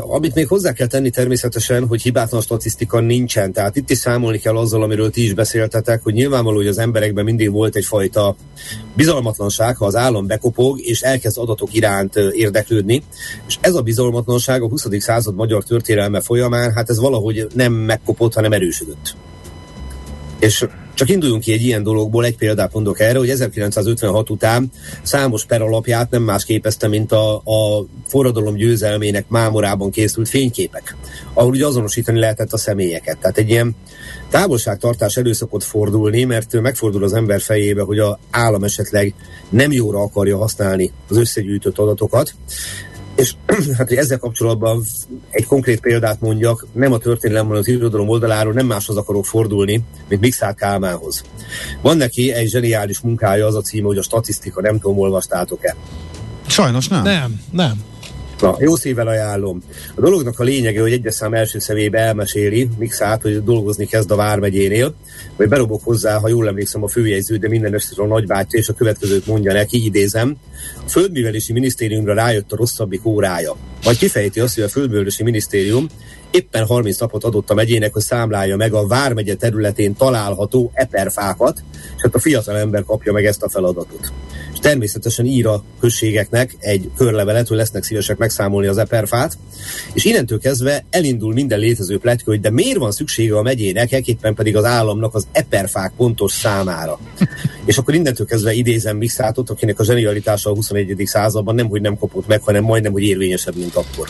Amit 0.00 0.34
még 0.34 0.46
hozzá 0.46 0.72
kell 0.72 0.86
tenni 0.86 1.10
természetesen, 1.10 1.86
hogy 1.86 2.02
hibátlan 2.02 2.40
statisztika 2.40 3.00
nincsen, 3.00 3.52
tehát 3.52 3.76
itt 3.76 3.90
is 3.90 3.98
számolni 3.98 4.38
kell 4.38 4.56
azzal, 4.56 4.82
amiről 4.82 5.10
ti 5.10 5.24
is 5.24 5.34
beszéltetek, 5.34 6.02
hogy 6.02 6.14
nyilvánvaló, 6.14 6.56
hogy 6.56 6.66
az 6.66 6.78
emberekben 6.78 7.24
mindig 7.24 7.50
volt 7.50 7.76
egyfajta 7.76 8.36
bizalmatlanság, 8.94 9.76
ha 9.76 9.86
az 9.86 9.96
állam 9.96 10.26
bekopog, 10.26 10.80
és 10.80 11.00
elkezd 11.00 11.38
adatok 11.38 11.74
iránt 11.74 12.16
érdeklődni, 12.16 13.02
és 13.46 13.58
ez 13.60 13.74
a 13.74 13.82
bizalmatlanság 13.82 14.62
a 14.62 14.68
20. 14.68 14.86
század 14.98 15.34
magyar 15.34 15.64
történelme 15.64 16.20
folyamán, 16.20 16.72
hát 16.72 16.90
ez 16.90 16.98
valahogy 16.98 17.46
nem 17.54 17.72
megkopott, 17.72 18.34
hanem 18.34 18.52
erősödött. 18.52 19.16
És 20.38 20.66
csak 20.94 21.08
induljunk 21.08 21.42
ki 21.42 21.52
egy 21.52 21.62
ilyen 21.62 21.82
dologból, 21.82 22.24
egy 22.24 22.36
példát 22.36 22.72
mondok 22.72 23.00
erre, 23.00 23.18
hogy 23.18 23.30
1956 23.30 24.30
után 24.30 24.70
számos 25.02 25.44
per 25.44 25.62
alapját 25.62 26.10
nem 26.10 26.22
más 26.22 26.44
képezte, 26.44 26.88
mint 26.88 27.12
a, 27.12 27.36
a 27.36 27.86
forradalom 28.06 28.54
győzelmének 28.54 29.28
mámorában 29.28 29.90
készült 29.90 30.28
fényképek, 30.28 30.96
ahol 31.32 31.50
ugye 31.50 31.66
azonosítani 31.66 32.18
lehetett 32.18 32.52
a 32.52 32.56
személyeket. 32.56 33.18
Tehát 33.18 33.38
egy 33.38 33.50
ilyen 33.50 33.76
távolságtartás 34.30 35.16
elő 35.16 35.32
szokott 35.32 35.62
fordulni, 35.62 36.24
mert 36.24 36.60
megfordul 36.60 37.04
az 37.04 37.12
ember 37.12 37.40
fejébe, 37.40 37.82
hogy 37.82 37.98
a 37.98 38.18
állam 38.30 38.64
esetleg 38.64 39.14
nem 39.48 39.72
jóra 39.72 39.98
akarja 39.98 40.36
használni 40.36 40.92
az 41.08 41.16
összegyűjtött 41.16 41.78
adatokat, 41.78 42.34
és 43.14 43.34
hát, 43.78 43.88
hogy 43.88 43.96
ezzel 43.96 44.18
kapcsolatban 44.18 44.82
egy 45.30 45.46
konkrét 45.46 45.80
példát 45.80 46.20
mondjak, 46.20 46.66
nem 46.72 46.92
a 46.92 46.98
történelem, 46.98 47.44
hanem 47.44 47.60
az 47.60 47.68
irodalom 47.68 48.08
oldaláról 48.08 48.52
nem 48.52 48.66
máshoz 48.66 48.96
akarok 48.96 49.26
fordulni, 49.26 49.84
mint 50.08 50.20
Mixár 50.20 50.54
Kálmánhoz. 50.54 51.24
Van 51.80 51.96
neki 51.96 52.32
egy 52.32 52.48
zseniális 52.48 53.00
munkája, 53.00 53.46
az 53.46 53.54
a 53.54 53.60
címe, 53.60 53.86
hogy 53.86 53.98
a 53.98 54.02
statisztika, 54.02 54.60
nem 54.60 54.78
tudom, 54.78 54.98
olvastátok-e. 54.98 55.76
Sajnos 56.46 56.88
nem. 56.88 57.02
Nem, 57.02 57.40
nem. 57.50 57.82
Na, 58.40 58.56
jó 58.58 58.76
szívvel 58.76 59.06
ajánlom. 59.06 59.62
A 59.94 60.00
dolognak 60.00 60.38
a 60.38 60.44
lényege, 60.44 60.80
hogy 60.80 60.92
egyes 60.92 61.14
szám 61.14 61.34
első 61.34 61.58
szemébe 61.58 61.98
elmeséli 61.98 62.68
Mixát, 62.78 63.22
hogy 63.22 63.44
dolgozni 63.44 63.86
kezd 63.86 64.10
a 64.10 64.16
Vármegyénél, 64.16 64.94
vagy 65.36 65.48
berobok 65.48 65.84
hozzá, 65.84 66.18
ha 66.18 66.28
jól 66.28 66.48
emlékszem, 66.48 66.82
a 66.82 66.88
főjegyző, 66.88 67.36
de 67.36 67.48
minden 67.48 67.74
esetre 67.74 68.02
a 68.02 68.06
nagybátyja, 68.06 68.58
és 68.58 68.68
a 68.68 68.72
következőt 68.72 69.26
mondja 69.26 69.52
neki, 69.52 69.84
idézem, 69.84 70.36
a 70.84 70.88
Földművelési 70.88 71.52
Minisztériumra 71.52 72.14
rájött 72.14 72.52
a 72.52 72.56
rosszabbik 72.56 73.06
órája. 73.06 73.56
Majd 73.84 73.96
kifejti 73.96 74.40
azt, 74.40 74.54
hogy 74.54 74.64
a 74.64 74.68
Földművelési 74.68 75.22
Minisztérium 75.22 75.86
éppen 76.30 76.66
30 76.66 76.98
napot 76.98 77.24
adott 77.24 77.50
a 77.50 77.54
megyének, 77.54 77.92
hogy 77.92 78.02
számlálja 78.02 78.56
meg 78.56 78.72
a 78.72 78.86
Vármegye 78.86 79.34
területén 79.34 79.94
található 79.94 80.70
eperfákat, 80.74 81.62
és 81.96 82.02
hát 82.02 82.14
a 82.14 82.18
fiatal 82.18 82.56
ember 82.56 82.84
kapja 82.84 83.12
meg 83.12 83.24
ezt 83.24 83.42
a 83.42 83.48
feladatot 83.48 84.12
természetesen 84.64 85.26
ír 85.26 85.46
a 85.46 85.64
községeknek 85.80 86.56
egy 86.58 86.90
körlevelet, 86.96 87.48
hogy 87.48 87.56
lesznek 87.56 87.82
szívesek 87.82 88.16
megszámolni 88.16 88.66
az 88.66 88.78
eperfát, 88.78 89.38
és 89.92 90.04
innentől 90.04 90.38
kezdve 90.38 90.84
elindul 90.90 91.32
minden 91.32 91.58
létező 91.58 91.98
pletyka, 91.98 92.30
hogy 92.30 92.40
de 92.40 92.50
miért 92.50 92.78
van 92.78 92.92
szüksége 92.92 93.36
a 93.36 93.42
megyének, 93.42 93.92
ekképpen 93.92 94.34
pedig 94.34 94.56
az 94.56 94.64
államnak 94.64 95.14
az 95.14 95.26
eperfák 95.32 95.92
pontos 95.96 96.32
számára. 96.32 96.98
és 97.64 97.78
akkor 97.78 97.94
innentől 97.94 98.26
kezdve 98.26 98.52
idézem 98.52 98.96
Mixátot, 98.96 99.50
akinek 99.50 99.80
a 99.80 99.84
zsenialitása 99.84 100.50
a 100.50 100.54
21. 100.54 101.02
században 101.04 101.54
nem, 101.54 101.68
hogy 101.68 101.80
nem 101.80 101.98
kapott 101.98 102.26
meg, 102.26 102.42
hanem 102.42 102.64
majdnem, 102.64 102.92
hogy 102.92 103.02
érvényesebb, 103.02 103.56
mint 103.56 103.74
akkor. 103.74 104.08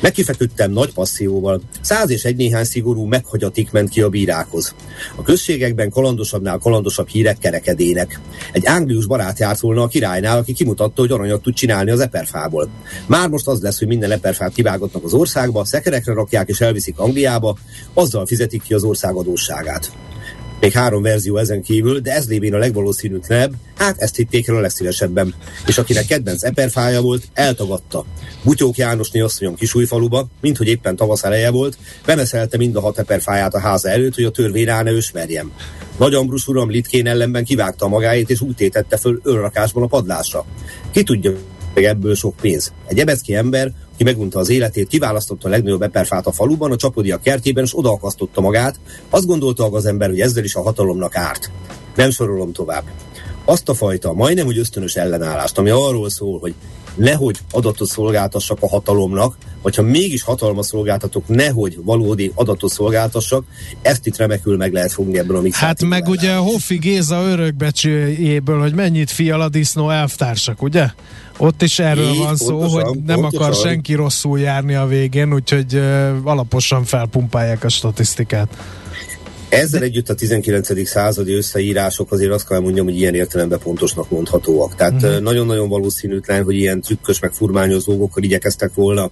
Megkifeküdtem 0.00 0.70
nagy 0.70 0.92
passzióval. 0.92 1.60
Száz 1.80 2.10
és 2.10 2.24
egy 2.24 2.36
néhány 2.36 2.64
szigorú 2.64 3.04
meghagyatik 3.04 3.70
ment 3.70 3.88
ki 3.88 4.00
a 4.02 4.08
bírákhoz. 4.08 4.74
A 5.16 5.22
községekben 5.22 5.90
kalandosabbnál 5.90 6.58
kalandosabb 6.58 7.08
hírek 7.08 7.38
kerekedének. 7.38 8.20
Egy 8.52 8.68
anglius 8.68 9.06
barát 9.06 9.38
járt 9.38 9.60
volna 9.60 9.71
a 9.78 9.88
királynál, 9.88 10.38
aki 10.38 10.52
kimutatta, 10.52 11.00
hogy 11.00 11.12
aranyat 11.12 11.42
tud 11.42 11.54
csinálni 11.54 11.90
az 11.90 12.00
eperfából. 12.00 12.68
Már 13.06 13.28
most 13.28 13.46
az 13.46 13.60
lesz, 13.60 13.78
hogy 13.78 13.88
minden 13.88 14.10
eperfát 14.10 14.52
kivágatnak 14.52 15.04
az 15.04 15.12
országba, 15.12 15.64
szekerekre 15.64 16.12
rakják 16.12 16.48
és 16.48 16.60
elviszik 16.60 16.98
Angliába, 16.98 17.56
azzal 17.94 18.26
fizetik 18.26 18.62
ki 18.62 18.74
az 18.74 18.84
ország 18.84 19.14
adósságát. 19.14 19.92
Még 20.62 20.72
három 20.72 21.02
verzió 21.02 21.36
ezen 21.36 21.62
kívül, 21.62 22.00
de 22.00 22.12
ez 22.12 22.28
lévén 22.28 22.54
a 22.54 22.58
legvalószínűtlenebb, 22.58 23.52
hát 23.76 23.98
ezt 23.98 24.16
hitték 24.16 24.48
el 24.48 24.56
a 24.56 24.60
legszívesebben. 24.60 25.34
És 25.66 25.78
akinek 25.78 26.06
kedvenc 26.06 26.42
eperfája 26.42 27.00
volt, 27.00 27.28
eltagadta. 27.32 28.04
Butyók 28.42 28.76
Jánosné 28.76 29.20
asszonyom 29.20 29.54
kisújfaluba, 29.54 30.28
mint 30.40 30.56
hogy 30.56 30.66
éppen 30.66 30.96
tavasz 30.96 31.24
eleje 31.24 31.50
volt, 31.50 31.78
bemeszelte 32.06 32.56
mind 32.56 32.76
a 32.76 32.80
hat 32.80 32.98
eperfáját 32.98 33.54
a 33.54 33.60
háza 33.60 33.88
előtt, 33.88 34.14
hogy 34.14 34.24
a 34.24 34.30
törvény 34.30 34.64
rá 34.64 34.82
ne 34.82 34.90
ösmerjem. 34.90 35.52
Nagy 35.98 36.14
Ambrus 36.14 36.48
uram 36.48 36.70
Litkén 36.70 37.06
ellenben 37.06 37.44
kivágta 37.44 37.88
magáét, 37.88 38.30
és 38.30 38.40
úgy 38.40 38.54
tétette 38.54 38.96
föl 38.96 39.20
önrakásban 39.22 39.82
a 39.82 39.86
padlásra. 39.86 40.44
Ki 40.90 41.02
tudja, 41.02 41.32
meg 41.74 41.84
ebből 41.84 42.14
sok 42.14 42.36
pénz. 42.40 42.72
Egy 42.86 42.98
ebecki 42.98 43.34
ember, 43.34 43.72
aki 43.92 44.04
megunta 44.04 44.38
az 44.38 44.48
életét, 44.48 44.88
kiválasztotta 44.88 45.48
a 45.48 45.50
legnagyobb 45.50 45.82
eperfát 45.82 46.26
a 46.26 46.32
faluban, 46.32 46.72
a 46.72 46.76
csapodi 46.76 47.10
a 47.10 47.18
kertjében, 47.18 47.64
és 47.64 47.78
odaakasztotta 47.78 48.40
magát. 48.40 48.80
Azt 49.10 49.26
gondolta 49.26 49.64
az 49.64 49.86
ember, 49.86 50.08
hogy 50.08 50.20
ezzel 50.20 50.44
is 50.44 50.54
a 50.54 50.62
hatalomnak 50.62 51.16
árt. 51.16 51.50
Nem 51.94 52.10
sorolom 52.10 52.52
tovább. 52.52 52.84
Azt 53.44 53.68
a 53.68 53.74
fajta, 53.74 54.12
majdnem 54.12 54.46
úgy 54.46 54.58
ösztönös 54.58 54.96
ellenállást, 54.96 55.58
ami 55.58 55.70
arról 55.70 56.10
szól, 56.10 56.38
hogy 56.38 56.54
nehogy 56.94 57.38
adatot 57.50 57.88
szolgáltassak 57.88 58.58
a 58.60 58.68
hatalomnak, 58.68 59.36
vagy 59.62 59.76
ha 59.76 59.82
mégis 59.82 60.22
hatalmas 60.22 60.66
szolgáltatok, 60.66 61.28
nehogy 61.28 61.78
valódi 61.84 62.32
adatot 62.34 62.70
szolgáltassak, 62.70 63.44
ezt 63.82 64.06
itt 64.06 64.16
remekül 64.16 64.56
meg 64.56 64.72
lehet 64.72 64.92
fogni 64.92 65.18
ebből 65.18 65.36
a 65.36 65.40
mixát. 65.40 65.62
Hát 65.62 65.84
meg 65.84 66.08
ugye 66.08 66.34
Hoffi 66.34 66.76
Géza 66.76 67.22
örökbecsőjéből, 67.22 68.60
hogy 68.60 68.74
mennyit 68.74 69.10
fial 69.10 69.40
a 69.40 69.48
disznó 69.48 69.90
elvtársak, 69.90 70.62
ugye? 70.62 70.86
Ott 71.38 71.62
is 71.62 71.78
erről 71.78 72.10
Így, 72.10 72.18
van 72.18 72.36
szó, 72.36 72.58
pontosan, 72.58 72.88
hogy 72.88 73.02
nem 73.02 73.20
pontosan. 73.20 73.46
akar 73.46 73.54
senki 73.54 73.94
rosszul 73.94 74.38
járni 74.38 74.74
a 74.74 74.86
végén, 74.86 75.34
úgyhogy 75.34 75.74
uh, 75.74 76.10
alaposan 76.24 76.84
felpumpálják 76.84 77.64
a 77.64 77.68
statisztikát. 77.68 78.48
Ezzel 79.52 79.82
együtt 79.82 80.08
a 80.08 80.14
19. 80.14 80.86
századi 80.86 81.32
összeírások 81.32 82.12
azért 82.12 82.32
azt 82.32 82.48
kell 82.48 82.58
mondjam, 82.58 82.84
hogy 82.84 82.96
ilyen 82.96 83.14
értelemben 83.14 83.58
pontosnak 83.58 84.10
mondhatóak. 84.10 84.74
Tehát 84.74 85.02
uh-huh. 85.02 85.20
nagyon-nagyon 85.20 85.68
valószínűtlen, 85.68 86.42
hogy 86.42 86.54
ilyen 86.54 86.80
trükkös 86.80 87.20
meg 87.20 87.32
furmányos 87.32 87.84
dolgokkal 87.84 88.22
igyekeztek 88.22 88.74
volna 88.74 89.10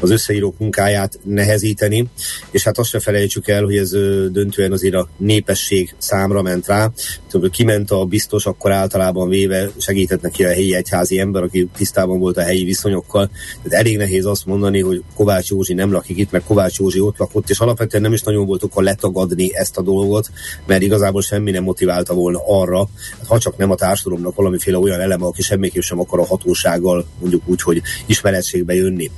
az 0.00 0.10
összeírók 0.10 0.58
munkáját 0.58 1.18
nehezíteni, 1.24 2.08
és 2.50 2.64
hát 2.64 2.78
azt 2.78 2.88
se 2.88 3.00
felejtsük 3.00 3.48
el, 3.48 3.64
hogy 3.64 3.76
ez 3.76 3.90
döntően 4.30 4.72
azért 4.72 4.94
a 4.94 5.08
népesség 5.16 5.94
számra 5.98 6.42
ment 6.42 6.66
rá. 6.66 6.90
Tehát, 7.30 7.50
kiment 7.50 7.90
a 7.90 8.04
biztos, 8.04 8.46
akkor 8.46 8.72
általában 8.72 9.28
véve 9.28 9.70
segített 9.76 10.22
neki 10.22 10.44
a 10.44 10.48
helyi 10.48 10.74
egyházi 10.74 11.18
ember, 11.18 11.42
aki 11.42 11.68
tisztában 11.76 12.18
volt 12.18 12.36
a 12.36 12.42
helyi 12.42 12.64
viszonyokkal. 12.64 13.30
Tehát 13.62 13.86
elég 13.86 13.96
nehéz 13.96 14.24
azt 14.24 14.46
mondani, 14.46 14.80
hogy 14.80 15.02
Kovács 15.14 15.48
Józsi 15.48 15.74
nem 15.74 15.92
lakik 15.92 16.18
itt, 16.18 16.30
meg 16.30 16.42
Kovács 16.46 16.78
Józsi 16.78 17.00
ott 17.00 17.18
lakott, 17.18 17.50
és 17.50 17.58
alapvetően 17.58 18.02
nem 18.02 18.12
is 18.12 18.22
nagyon 18.22 18.46
volt 18.46 18.62
akkor 18.62 18.82
letagadni 18.82 19.56
ezt 19.56 19.78
a 19.79 19.79
dolgot, 19.82 20.30
mert 20.66 20.82
igazából 20.82 21.22
semmi 21.22 21.50
nem 21.50 21.62
motiválta 21.62 22.14
volna 22.14 22.40
arra, 22.46 22.88
hát 23.18 23.26
ha 23.26 23.38
csak 23.38 23.56
nem 23.56 23.70
a 23.70 23.74
társadalomnak 23.74 24.34
valamiféle 24.34 24.78
olyan 24.78 25.00
eleme, 25.00 25.24
aki 25.24 25.42
semmiképp 25.42 25.82
sem 25.82 26.00
akar 26.00 26.20
a 26.20 26.26
hatósággal 26.26 27.06
mondjuk 27.18 27.42
úgy, 27.46 27.62
hogy 27.62 27.82
ismeretségbe 28.06 28.74
jönni. 28.74 29.10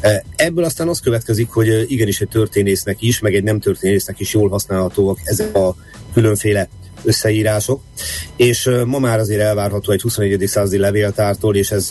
E, 0.00 0.24
ebből 0.36 0.64
aztán 0.64 0.88
az 0.88 1.00
következik, 1.00 1.48
hogy 1.50 1.84
igenis 1.90 2.20
egy 2.20 2.28
történésznek 2.28 3.02
is, 3.02 3.20
meg 3.20 3.34
egy 3.34 3.42
nem 3.42 3.60
történésznek 3.60 4.20
is 4.20 4.34
jól 4.34 4.48
használhatóak 4.48 5.18
ezek 5.24 5.56
a 5.56 5.74
különféle 6.12 6.68
összeírások, 7.04 7.80
és 8.36 8.70
ma 8.84 8.98
már 8.98 9.18
azért 9.18 9.40
elvárható 9.40 9.92
egy 9.92 10.00
21. 10.00 10.46
századi 10.46 10.78
levéltártól, 10.78 11.56
és 11.56 11.70
ez 11.70 11.90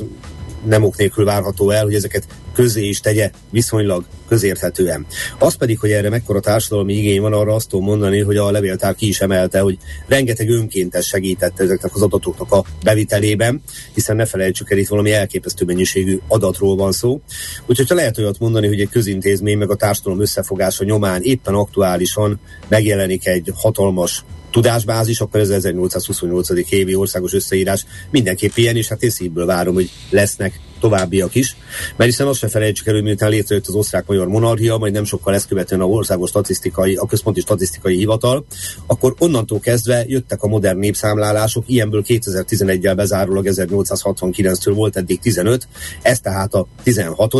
nem 0.66 0.84
ok 0.84 0.98
nélkül 0.98 1.26
várható 1.26 1.70
el, 1.70 1.84
hogy 1.84 1.94
ezeket 1.94 2.28
közé 2.54 2.88
is 2.88 3.00
tegye 3.00 3.32
viszonylag 3.50 4.04
közérthetően. 4.28 5.06
Az 5.38 5.56
pedig, 5.56 5.80
hogy 5.80 5.92
erre 5.92 6.10
mekkora 6.10 6.40
társadalmi 6.40 6.94
igény 6.94 7.22
van, 7.22 7.34
arra 7.34 7.54
azt 7.54 7.70
tudom 7.70 7.86
mondani, 7.86 8.20
hogy 8.20 8.38
a 8.38 8.52
levéltár 8.52 8.96
ki 8.96 9.08
is 9.08 9.22
emelte, 9.22 9.60
hogy 9.60 9.78
rengeteg 10.08 10.50
önkéntes 10.50 11.08
segített 11.08 11.60
ezeknek 11.60 11.96
az 11.96 12.02
adatoknak 12.02 12.52
a 12.52 12.64
bevitelében, 12.84 13.62
hiszen 13.94 14.16
ne 14.16 14.26
felejtsük 14.26 14.72
el, 14.72 14.78
itt 14.78 14.88
valami 14.88 15.12
elképesztő 15.12 15.66
mennyiségű 15.66 16.20
adatról 16.28 16.76
van 16.76 16.92
szó. 16.92 17.22
Úgyhogy 17.66 17.88
ha 17.88 17.96
lehet 17.96 18.18
olyat 18.18 18.40
mondani, 18.40 18.68
hogy 18.68 18.82
egy 18.82 18.90
közintézmény 18.90 19.58
meg 19.58 19.70
a 19.70 19.76
társadalom 19.76 20.22
összefogása 20.22 20.84
nyomán 20.84 21.22
éppen 21.22 21.54
aktuálisan 21.54 22.40
megjelenik 22.68 23.28
egy 23.28 23.52
hatalmas 23.56 24.24
tudásbázis, 24.52 25.20
akkor 25.20 25.40
ez 25.40 25.50
1828. 25.50 26.50
évi 26.72 26.96
országos 26.96 27.34
összeírás. 27.34 27.86
Mindenképp 28.12 28.56
ilyen, 28.56 28.76
és 28.76 28.88
hát 28.88 29.04
én 29.04 29.10
szívből 29.10 29.46
várom, 29.46 29.74
hogy 29.74 29.90
lesznek 30.10 30.60
továbbiak 30.80 31.36
is, 31.36 31.56
mert 31.96 32.10
hiszen 32.10 32.28
azt 32.28 32.40
se 32.40 32.48
felejtsük 32.48 32.88
el, 32.88 32.94
hogy 32.94 33.04
miután 33.04 33.30
létrejött 33.30 33.68
az 33.68 33.74
osztrák-magyar 33.74 34.28
monarchia, 34.28 34.78
majd 34.78 34.94
nem 34.94 35.04
sokkal 35.04 35.34
ezt 35.34 35.48
követően 35.48 35.82
a 35.82 35.86
országos 35.86 36.30
statisztikai, 36.30 36.96
a 36.96 37.06
központi 37.06 37.40
statisztikai 37.40 37.96
hivatal, 37.96 38.46
akkor 38.86 39.16
onnantól 39.18 39.60
kezdve 39.60 40.04
jöttek 40.08 40.42
a 40.42 40.48
modern 40.48 40.80
népszámlálások, 40.80 41.64
ilyenből 41.68 42.04
2011-el 42.08 42.94
bezárólag 42.96 43.46
1869-től 43.50 44.72
volt 44.76 44.98
eddig 44.98 45.20
15, 45.20 45.68
ez 46.02 46.20
tehát 46.20 46.54
a 46.54 46.68
16 46.84 47.34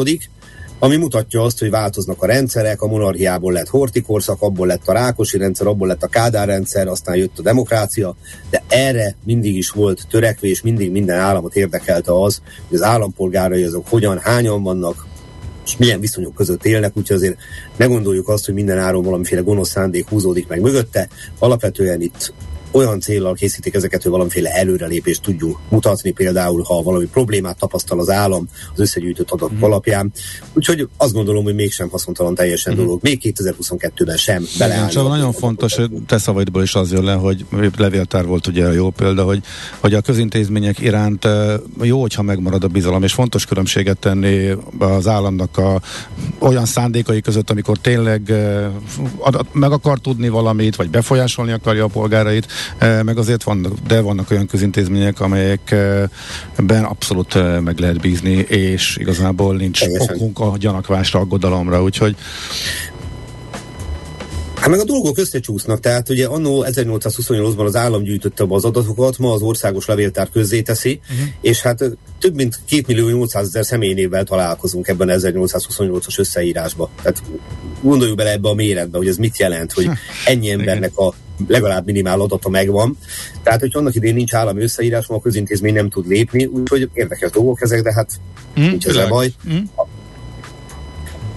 ami 0.80 0.96
mutatja 0.96 1.42
azt, 1.42 1.60
hogy 1.60 1.70
változnak 1.70 2.24
a 2.24 2.26
rendszerek, 2.26 2.82
a 2.82 2.88
monarchiából 2.88 3.54
lett 3.54 3.68
hortikorszak, 3.68 4.42
abból 4.42 4.68
lett 4.68 4.88
a 4.88 4.94
Rákosi 4.94 5.38
rendszer, 5.38 5.68
abból 5.68 5.88
lett 5.88 6.04
a 6.04 6.08
Kádár 6.08 6.48
rendszer, 6.48 6.88
aztán 6.88 7.16
jött 7.16 7.40
a 7.40 7.42
demokrácia, 7.42 8.16
de 8.50 8.64
erre 8.68 9.16
mindig 9.24 9.56
is 9.56 9.70
volt 9.70 10.08
törekvés, 10.10 10.62
mindig 10.62 10.92
minden 10.92 11.20
államot 11.20 11.56
érdekelte 11.56 12.22
az, 12.22 12.42
hogy 12.68 12.78
az 12.78 12.84
állampolgárai 12.84 13.64
azok 13.64 13.88
hogyan, 13.88 14.20
hányan 14.20 14.64
vannak, 14.64 15.08
és 15.66 15.78
milyen 15.78 16.00
viszonyok 16.00 16.36
között 16.36 16.66
élnek, 16.66 16.98
úgyhogy 16.98 17.18
azért 17.18 17.38
ne 17.78 17.86
gondoljuk 17.86 18.28
azt, 18.28 18.46
hogy 18.46 18.54
minden 18.54 18.78
áron 18.78 19.04
valamiféle 19.04 19.42
gonosz 19.42 19.70
szándék 19.70 20.10
húzódik 20.10 20.48
meg 20.48 20.62
mögötte. 20.62 21.08
Alapvetően 21.40 22.02
itt 22.02 22.34
olyan 22.72 23.00
célral 23.00 23.34
készítik 23.34 23.74
ezeket, 23.74 24.02
hogy 24.02 24.12
valamiféle 24.12 24.50
előrelépést 24.50 25.22
tudjunk 25.22 25.58
mutatni, 25.70 26.12
például 26.12 26.64
ha 26.64 26.82
valami 26.82 27.06
problémát 27.06 27.58
tapasztal 27.58 28.00
az 28.00 28.10
állam 28.10 28.48
az 28.74 28.80
összegyűjtött 28.80 29.32
adatok 29.32 29.58
mm. 29.58 29.64
alapján. 29.64 30.12
Úgyhogy 30.54 30.88
azt 30.98 31.14
gondolom, 31.14 31.44
hogy 31.44 31.56
mégsem 31.56 31.90
haszontalan 31.90 32.36
teljesen 32.36 32.74
mm. 32.74 32.78
dolog. 32.78 33.00
Még 33.02 33.20
2022-ben 33.24 34.18
sem 34.18 34.46
beleállni. 34.58 34.92
Csak 34.92 35.08
nagyon 35.08 35.32
fontos, 35.32 35.76
hogy 35.76 35.90
te 36.08 36.18
szavaidból 36.18 36.64
is 36.64 36.76
az 36.76 36.92
jön 36.92 37.04
le, 37.04 37.14
hogy 37.14 37.46
levéltár 37.78 38.26
volt 38.26 38.48
ugye 38.48 38.66
a 38.66 38.72
jó 38.72 38.90
példa, 38.90 39.24
hogy, 39.24 39.44
hogy 39.80 39.94
a 39.94 40.02
közintézmények 40.02 40.80
iránt 40.80 41.28
jó, 41.82 42.02
hogyha 42.02 42.22
megmarad 42.22 42.64
a 42.64 42.68
bizalom, 42.68 43.04
és 43.04 43.14
fontos 43.14 43.46
különbséget 43.46 43.98
tenni 43.98 44.58
az 44.78 45.08
államnak 45.08 45.58
a 45.58 45.82
olyan 46.40 46.66
szándékai 46.66 47.22
között, 47.22 47.50
amikor 47.50 47.78
tényleg 47.78 48.34
meg 49.52 49.72
akar 49.72 50.00
tudni 50.00 50.30
valamit, 50.30 50.76
vagy 50.76 50.90
befolyásolni 50.90 51.52
akarja 51.52 51.84
a 51.84 51.88
polgárait, 51.88 52.48
meg 52.80 53.18
azért 53.18 53.44
vannak, 53.44 53.74
de 53.88 54.02
vannak 54.02 54.32
olyan 54.32 54.48
közintézmények, 54.48 55.20
amelyekben 55.20 56.84
abszolút 56.84 57.62
meg 57.62 57.80
lehet 57.80 58.02
bízni, 58.02 58.36
és 58.38 58.98
igazából 59.00 59.56
nincs 59.56 59.80
Teljesen. 59.80 60.16
okunk 60.16 60.40
a 60.40 60.54
gyanakvásra, 60.58 61.20
aggodalomra, 61.20 61.84
úgyhogy 61.84 62.16
Hát 64.60 64.70
meg 64.70 64.80
a 64.80 64.84
dolgok 64.84 65.18
összecsúsznak, 65.18 65.80
tehát 65.80 66.10
ugye 66.10 66.26
annó 66.26 66.66
1828-ban 66.68 67.66
az 67.66 67.76
állam 67.76 68.04
gyűjtötte 68.04 68.44
be 68.44 68.56
az 68.56 68.66
adatokat, 68.66 69.18
ma 69.18 69.34
az 69.34 69.42
országos 69.42 69.86
levéltár 69.86 70.30
közzéteszi, 70.30 71.00
uh-huh. 71.12 71.28
és 71.42 71.62
hát 71.62 71.84
több 72.20 72.36
mint 72.36 72.60
2 72.70 72.84
millió 72.88 73.08
800 73.08 73.48
ezer 73.48 73.66
személynévvel 73.66 74.24
találkozunk 74.24 74.88
ebben 74.88 75.08
1828-as 75.12 76.20
összeírásba. 76.20 76.90
Tehát 77.02 77.24
gondoljuk 77.82 78.18
bele 78.18 78.32
ebbe 78.32 78.50
a 78.50 78.54
méretbe, 78.54 78.98
hogy 78.98 79.08
ez 79.08 79.18
mit 79.18 79.38
jelent, 79.38 79.72
hogy 79.72 79.90
ennyi 80.26 80.50
embernek 80.50 80.98
a 80.98 81.14
legalább 81.48 81.86
minimál 81.86 82.22
adata 82.22 82.50
megvan. 82.50 82.98
Tehát, 83.44 83.60
hogy 83.60 83.72
annak 83.74 83.96
idén 83.96 84.14
nincs 84.14 84.34
állami 84.34 84.62
összeírás, 84.62 85.06
a 85.08 85.22
közintézmény 85.22 85.74
nem 85.74 85.90
tud 85.90 86.08
lépni, 86.08 86.46
úgyhogy 86.46 86.90
érdekes 86.94 87.32
dolgok 87.32 87.62
ezek, 87.62 87.82
de 87.82 87.94
hát 87.94 88.12
mm, 88.60 88.64
nincs 88.64 88.86
ezzel 88.86 89.08
baj. 89.08 89.34
Mm. 89.50 89.58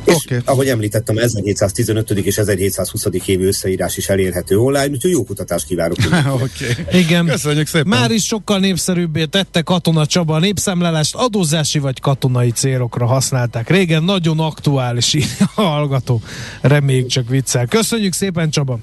És 0.04 0.14
okay. 0.24 0.38
ahogy 0.44 0.68
említettem, 0.68 1.18
1715. 1.18 2.10
és 2.10 2.38
1720. 2.38 3.06
évi 3.26 3.44
összeírás 3.44 3.96
is 3.96 4.08
elérhető 4.08 4.58
online, 4.58 4.88
úgyhogy 4.88 5.10
jó 5.10 5.24
kutatást 5.24 5.66
kívánok. 5.66 5.96
okay. 6.34 7.00
Igen. 7.00 7.26
Köszönjük 7.26 7.66
szépen. 7.66 7.88
Már 7.88 8.10
is 8.10 8.24
sokkal 8.24 8.58
népszerűbbé 8.58 9.24
tette 9.24 9.62
Katona 9.62 10.06
Csaba 10.06 10.34
a 10.34 10.38
népszámlálást 10.38 11.14
adózási 11.14 11.78
vagy 11.78 12.00
katonai 12.00 12.50
célokra 12.50 13.06
használták. 13.06 13.70
Régen 13.70 14.02
nagyon 14.02 14.40
aktuális 14.40 15.16
a 15.54 15.60
hallgató. 15.62 16.20
Reméljük 16.60 17.06
csak 17.06 17.28
viccel. 17.28 17.66
Köszönjük 17.66 18.12
szépen 18.12 18.50
Csaba! 18.50 18.78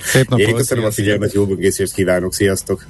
Szép 0.00 0.28
napot! 0.28 0.46
Én 0.46 0.54
köszönöm 0.54 0.84
a 0.84 0.90
figyelmet, 0.90 1.32
jó 1.32 1.46
böngészést 1.46 1.92
kívánok, 1.92 2.34
sziasztok! 2.34 2.86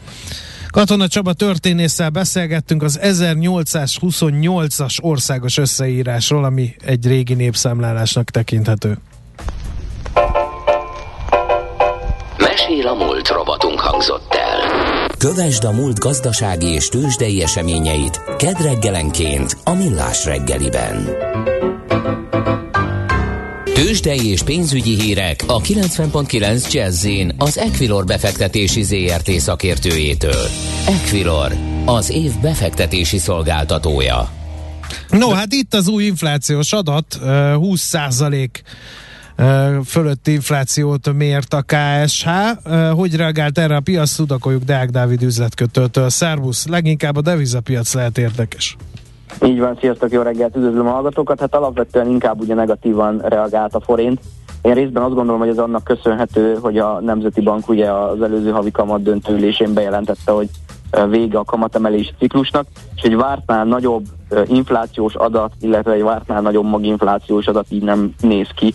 Katona 0.74 1.08
Csaba 1.08 1.32
történésszel 1.32 2.10
beszélgettünk 2.10 2.82
az 2.82 2.98
1828-as 3.02 5.02
országos 5.02 5.58
összeírásról, 5.58 6.44
ami 6.44 6.74
egy 6.84 7.06
régi 7.06 7.34
népszámlálásnak 7.34 8.30
tekinthető. 8.30 8.98
Mesél 12.38 12.87
a 12.87 12.94
múlt 12.94 13.28
robotunk 13.28 13.80
hangzott 13.80 14.34
el. 14.34 14.60
Kövesd 15.18 15.64
a 15.64 15.72
múlt 15.72 15.98
gazdasági 15.98 16.66
és 16.66 16.88
tőzsdei 16.88 17.42
eseményeit 17.42 18.20
kedreggelenként 18.37 19.56
a 19.64 19.72
Millás 19.72 20.24
reggeliben. 20.24 21.08
Tőzsdei 23.74 24.26
és 24.26 24.42
pénzügyi 24.42 25.00
hírek 25.00 25.44
a 25.46 25.60
90.9 25.60 26.72
jazz 26.72 27.06
az 27.38 27.58
Equilor 27.58 28.04
befektetési 28.04 28.82
ZRT 28.82 29.30
szakértőjétől. 29.30 30.46
Equilor, 30.87 31.52
az 31.84 32.10
év 32.10 32.32
befektetési 32.40 33.18
szolgáltatója. 33.18 34.30
No, 35.08 35.30
hát 35.30 35.52
itt 35.52 35.74
az 35.74 35.88
új 35.88 36.04
inflációs 36.04 36.72
adat, 36.72 37.14
20 37.54 37.80
százalék 37.80 38.62
fölötti 39.84 40.32
inflációt 40.32 41.12
mért 41.12 41.54
a 41.54 41.64
KSH. 41.66 42.28
Hogy 42.94 43.16
reagált 43.16 43.58
erre 43.58 43.76
a 43.76 43.80
piac? 43.80 44.14
Tudakoljuk 44.14 44.62
Deák 44.62 44.90
Dávid 44.90 45.22
üzletkötőtől. 45.22 46.10
Szervusz, 46.10 46.66
leginkább 46.66 47.16
a 47.16 47.20
devizapiac 47.20 47.94
lehet 47.94 48.18
érdekes. 48.18 48.76
Így 49.42 49.59
van, 49.59 49.77
sziasztok, 49.81 50.11
jó 50.11 50.23
reggelt, 50.23 50.57
üdvözlöm 50.57 50.87
a 50.87 50.90
hallgatókat. 50.90 51.40
Hát 51.40 51.55
alapvetően 51.55 52.09
inkább 52.09 52.40
ugye 52.40 52.55
negatívan 52.55 53.18
reagált 53.18 53.75
a 53.75 53.81
forint. 53.81 54.20
Én 54.62 54.75
részben 54.75 55.03
azt 55.03 55.14
gondolom, 55.14 55.40
hogy 55.40 55.49
ez 55.49 55.59
annak 55.59 55.85
köszönhető, 55.85 56.59
hogy 56.61 56.79
a 56.79 57.01
Nemzeti 57.01 57.40
Bank 57.40 57.68
ugye 57.68 57.90
az 57.92 58.23
előző 58.23 58.51
havi 58.51 58.70
kamat 58.70 59.03
döntőülésén 59.03 59.75
bejelentette, 59.75 60.33
hogy 60.33 60.49
vége 61.09 61.38
a 61.38 61.44
kamatemelési 61.44 62.11
ciklusnak, 62.18 62.66
és 62.97 63.03
egy 63.03 63.16
vártnál 63.16 63.64
nagyobb 63.64 64.05
inflációs 64.47 65.14
adat, 65.14 65.53
illetve 65.61 65.92
egy 65.92 66.03
vártnál 66.03 66.40
nagyobb 66.40 66.64
maginflációs 66.64 67.47
adat 67.47 67.66
így 67.68 67.83
nem 67.83 68.14
néz 68.20 68.49
ki 68.55 68.75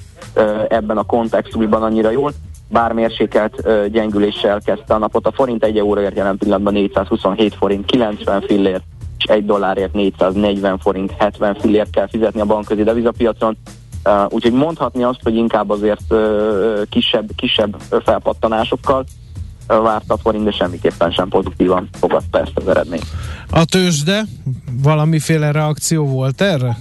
ebben 0.67 0.97
a 0.97 1.03
kontextusban 1.03 1.83
annyira 1.83 2.09
jól 2.09 2.31
bár 2.71 2.93
mérsékelt 2.93 3.67
gyengüléssel 3.91 4.59
kezdte 4.65 4.93
a 4.93 4.97
napot. 4.97 5.27
A 5.27 5.31
forint 5.31 5.63
egy 5.63 5.77
euróért 5.77 6.15
jelen 6.15 6.37
pillanatban 6.37 6.73
427 6.73 7.53
forint 7.53 7.85
90 7.85 8.41
fillért 8.41 8.83
és 9.19 9.25
egy 9.25 9.45
dollárért 9.45 9.93
440 9.93 10.79
forint 10.79 11.11
70 11.17 11.55
fillért 11.55 11.89
kell 11.89 12.07
fizetni 12.07 12.41
a 12.41 12.45
bankközi 12.45 12.83
devizapiacon. 12.83 13.57
Uh, 14.05 14.25
úgyhogy 14.29 14.53
mondhatni 14.53 15.03
azt, 15.03 15.19
hogy 15.23 15.35
inkább 15.35 15.69
azért 15.69 16.03
uh, 16.09 16.81
kisebb, 16.89 17.29
kisebb 17.35 17.77
felpattanásokkal 18.03 19.05
uh, 19.69 19.81
várt 19.81 20.11
a 20.11 20.17
forint, 20.17 20.43
de 20.43 20.51
semmiképpen 20.51 21.11
sem 21.11 21.27
produktívan 21.27 21.89
fogadta 21.91 22.39
ezt 22.39 22.51
az 22.53 22.67
eredményt. 22.67 23.05
A 23.49 23.65
tőzsde? 23.65 24.23
Valamiféle 24.83 25.51
reakció 25.51 26.05
volt 26.05 26.41
erre? 26.41 26.77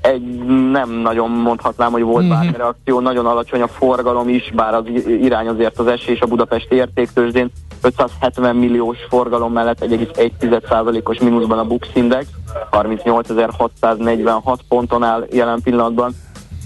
Egy, 0.00 0.22
nem 0.70 0.90
nagyon 0.90 1.30
mondhatnám, 1.30 1.92
hogy 1.92 2.02
volt 2.02 2.24
uh-huh. 2.24 2.38
bármi 2.38 2.56
reakció, 2.56 3.00
nagyon 3.00 3.26
alacsony 3.26 3.62
a 3.62 3.66
forgalom 3.66 4.28
is, 4.28 4.52
bár 4.54 4.74
az 4.74 4.84
irány 5.06 5.48
azért 5.48 5.78
az 5.78 5.86
esés 5.86 6.20
a 6.20 6.26
Budapesti 6.26 6.74
értéktőzsdén 6.74 7.50
570 7.82 8.56
milliós 8.56 8.98
forgalom 9.08 9.52
mellett 9.52 9.84
1,1%-os 9.84 11.18
mínuszban 11.18 11.58
a 11.58 11.64
Bux 11.64 11.88
Index, 11.94 12.26
38.646 12.70 14.58
ponton 14.68 15.02
áll 15.02 15.26
jelen 15.30 15.60
pillanatban. 15.62 16.12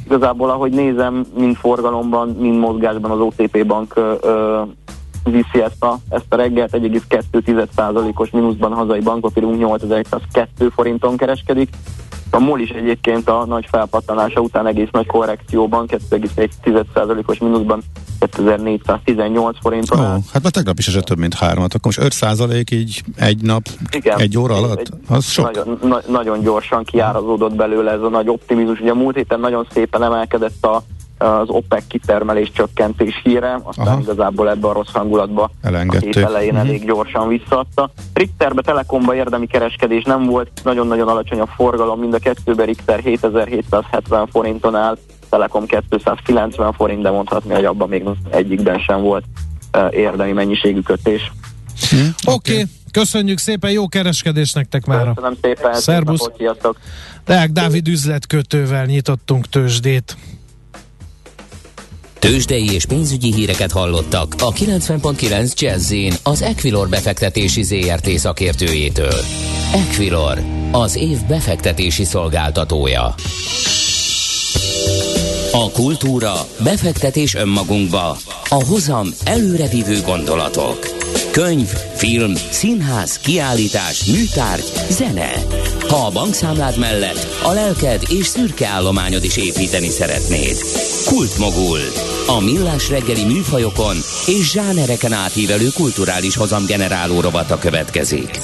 Igazából, 0.05 0.51
ahogy 0.51 0.73
nézem, 0.73 1.27
mind 1.37 1.57
forgalomban, 1.57 2.29
mind 2.29 2.59
mozgásban 2.59 3.11
az 3.11 3.21
OTP 3.21 3.67
bank 3.67 3.93
ö, 3.97 4.15
ö, 4.21 4.63
viszi 5.25 5.63
ezt 5.63 5.85
a, 5.85 5.99
ezt 6.09 6.27
a 6.29 6.37
reggelt, 6.37 6.71
1,2%-os 6.73 8.31
mínuszban 8.31 8.73
a 8.73 8.75
hazai 8.75 9.01
bankpapírunk 9.01 9.59
8102 9.59 10.49
forinton 10.75 11.17
kereskedik, 11.17 11.69
a 12.35 12.39
MOL 12.39 12.61
is 12.61 12.69
egyébként 12.71 13.29
a 13.29 13.45
nagy 13.45 13.67
felpattanása 13.71 14.41
után 14.41 14.67
egész 14.67 14.89
nagy 14.93 15.07
korrekcióban, 15.07 15.87
2,1%-os 15.89 17.39
mínuszban 17.39 17.83
2418 18.19 19.57
forinton. 19.61 19.99
Ó, 19.99 20.03
hát 20.33 20.43
már 20.43 20.53
tegnap 20.53 20.79
is 20.79 20.89
esett 20.89 21.05
több 21.05 21.19
mint 21.19 21.35
hármat, 21.35 21.75
akkor 21.75 21.93
most 21.97 22.23
5 22.23 22.71
így 22.71 23.03
egy 23.17 23.43
nap, 23.43 23.63
Igen, 23.91 24.19
egy 24.19 24.39
óra 24.39 24.55
alatt, 24.55 24.79
egy, 24.79 24.89
az 25.09 25.25
sok. 25.25 25.45
Nagyon, 25.45 25.79
na, 25.83 26.01
nagyon 26.09 26.41
gyorsan 26.41 26.85
kiárazódott 26.85 27.55
belőle 27.55 27.91
ez 27.91 28.01
a 28.01 28.09
nagy 28.09 28.29
optimizmus. 28.29 28.81
Ugye 28.81 28.91
a 28.91 28.95
múlt 28.95 29.17
héten 29.17 29.41
nagyon 29.41 29.67
szépen 29.73 30.03
emelkedett 30.03 30.65
a 30.65 30.83
az 31.23 31.49
OPEC 31.49 31.87
kitermelés 31.87 32.51
csökkentés 32.53 33.21
híre, 33.23 33.61
aztán 33.63 33.87
Aha. 33.87 34.01
igazából 34.01 34.51
ebbe 34.51 34.69
a 34.69 34.73
rossz 34.73 34.93
hangulatba 34.93 35.51
Elengedték. 35.63 36.17
a 36.17 36.19
hét 36.19 36.27
elején 36.27 36.55
uh-huh. 36.55 36.69
elég 36.69 36.85
gyorsan 36.85 37.29
visszaadta. 37.29 37.91
Richterbe, 38.15 38.63
Telekomba 38.63 39.15
érdemi 39.15 39.47
kereskedés 39.47 40.05
nem 40.05 40.27
volt, 40.27 40.51
nagyon-nagyon 40.65 41.09
alacsony 41.09 41.41
a 41.41 41.47
forgalom, 41.47 42.01
mind 42.01 42.15
a 42.15 42.19
kettőben 42.19 42.67
Richter 42.67 42.99
7770 42.99 44.27
forinton 44.27 44.75
áll, 44.75 44.99
Telekom 45.29 45.67
290 45.67 46.73
forint, 46.73 47.03
de 47.03 47.11
mondhatni, 47.11 47.55
hogy 47.55 47.65
abban 47.65 47.89
még 47.89 48.05
egyikben 48.31 48.79
sem 48.79 49.01
volt 49.01 49.25
érdemi 49.91 50.33
mennyiségű 50.33 50.81
kötés. 50.81 51.33
Hmm. 51.91 52.15
Oké, 52.27 52.53
okay. 52.53 52.65
köszönjük 52.91 53.39
szépen, 53.39 53.71
jó 53.71 53.89
kereskedés 53.89 54.53
nektek 54.53 54.87
már. 54.87 55.13
Köszönöm 55.15 55.37
szépen. 55.43 55.75
Szerbusz. 55.75 56.31
Deák 57.25 57.51
Dávid 57.51 57.89
üzletkötővel 57.89 58.85
nyitottunk 58.85 59.49
tőzsdét. 59.49 60.17
Tőzsdei 62.23 62.73
és 62.73 62.87
pénzügyi 62.87 63.33
híreket 63.33 63.73
hallottak 63.73 64.35
a 64.39 64.53
90.9 64.53 65.55
jazz 65.55 65.93
az 66.23 66.43
Equilor 66.43 66.89
befektetési 66.89 67.63
ZRT 67.63 68.09
szakértőjétől. 68.09 69.15
Equilor, 69.75 70.43
az 70.73 70.97
év 70.97 71.19
befektetési 71.29 72.05
szolgáltatója. 72.05 73.15
A 75.53 75.71
kultúra, 75.71 76.47
befektetés 76.63 77.35
önmagunkba, 77.35 78.17
a 78.49 78.65
hozam 78.65 79.09
előrevívő 79.25 80.01
gondolatok. 80.01 80.79
Könyv, 81.31 81.69
film, 81.95 82.35
színház, 82.51 83.19
kiállítás, 83.19 84.05
műtárgy, 84.05 84.73
zene. 84.91 85.33
Ha 85.89 86.07
a 86.07 86.11
bankszámlád 86.11 86.79
mellett 86.79 87.27
a 87.43 87.53
lelked 87.53 88.03
és 88.09 88.27
szürke 88.27 88.67
állományod 88.67 89.25
is 89.25 89.37
építeni 89.37 89.89
szeretnéd. 89.89 90.57
Kultmogul. 91.07 91.81
A 92.27 92.41
millás 92.41 92.91
reggeli 92.91 93.25
műfajokon 93.25 93.97
és 94.27 94.51
zsánereken 94.51 95.13
átívelő 95.13 95.69
kulturális 95.75 96.37
hozamgeneráló 96.37 97.21
rovata 97.21 97.59
következik. 97.59 98.39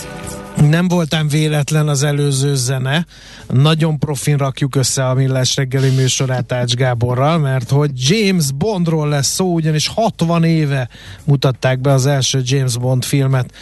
Nem 0.56 0.88
voltam 0.88 1.28
véletlen 1.28 1.88
az 1.88 2.02
előző 2.02 2.54
zene. 2.54 3.06
Nagyon 3.48 3.98
profin 3.98 4.36
rakjuk 4.36 4.76
össze 4.76 5.06
a 5.06 5.14
Millás 5.14 5.56
reggeli 5.56 5.90
műsorát 5.90 6.52
Ács 6.52 6.74
Gáborral, 6.74 7.38
mert 7.38 7.70
hogy 7.70 7.90
James 7.94 8.52
Bondról 8.52 9.08
lesz 9.08 9.28
szó, 9.28 9.52
ugyanis 9.52 9.88
60 9.88 10.44
éve 10.44 10.88
mutatták 11.24 11.80
be 11.80 11.92
az 11.92 12.06
első 12.06 12.40
James 12.44 12.78
Bond 12.78 13.04
filmet. 13.04 13.52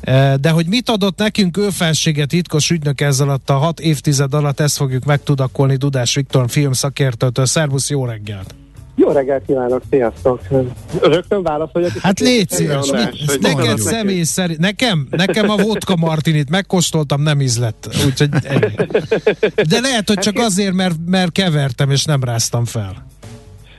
E, 0.00 0.36
de 0.36 0.50
hogy 0.50 0.66
mit 0.66 0.88
adott 0.88 1.18
nekünk 1.18 1.56
ő 1.56 1.70
felséget 1.70 2.28
titkos 2.28 2.70
ügynök 2.70 3.00
ezzel 3.00 3.28
alatt 3.28 3.50
a 3.50 3.56
hat 3.56 3.80
évtized 3.80 4.34
alatt, 4.34 4.60
ezt 4.60 4.76
fogjuk 4.76 5.04
megtudakolni 5.04 5.76
Dudás 5.76 6.14
Viktor 6.14 6.50
filmszakértőtől. 6.50 7.46
Szervusz, 7.46 7.90
jó 7.90 8.04
reggelt! 8.04 8.54
Jó 9.02 9.10
reggelt 9.10 9.42
kívánok, 9.46 9.82
sziasztok! 9.90 10.40
Rögtön 11.00 11.42
válaszoljak. 11.42 11.90
Hát 12.00 12.20
légy 12.20 12.50
szíves, 12.50 12.90
neked 13.40 13.78
személy 13.78 14.22
szerint, 14.22 14.58
nekem, 14.58 15.06
nekem 15.10 15.50
a 15.50 15.56
vodka 15.56 15.96
martinit 15.96 16.50
megkóstoltam, 16.50 17.22
nem 17.22 17.40
ízlett. 17.40 17.88
Úgyhogy 18.06 18.28
De 19.68 19.80
lehet, 19.80 20.08
hogy 20.08 20.18
csak 20.18 20.38
azért, 20.38 20.72
mert, 20.72 20.94
mert 21.06 21.32
kevertem 21.32 21.90
és 21.90 22.04
nem 22.04 22.24
ráztam 22.24 22.64
fel. 22.64 23.06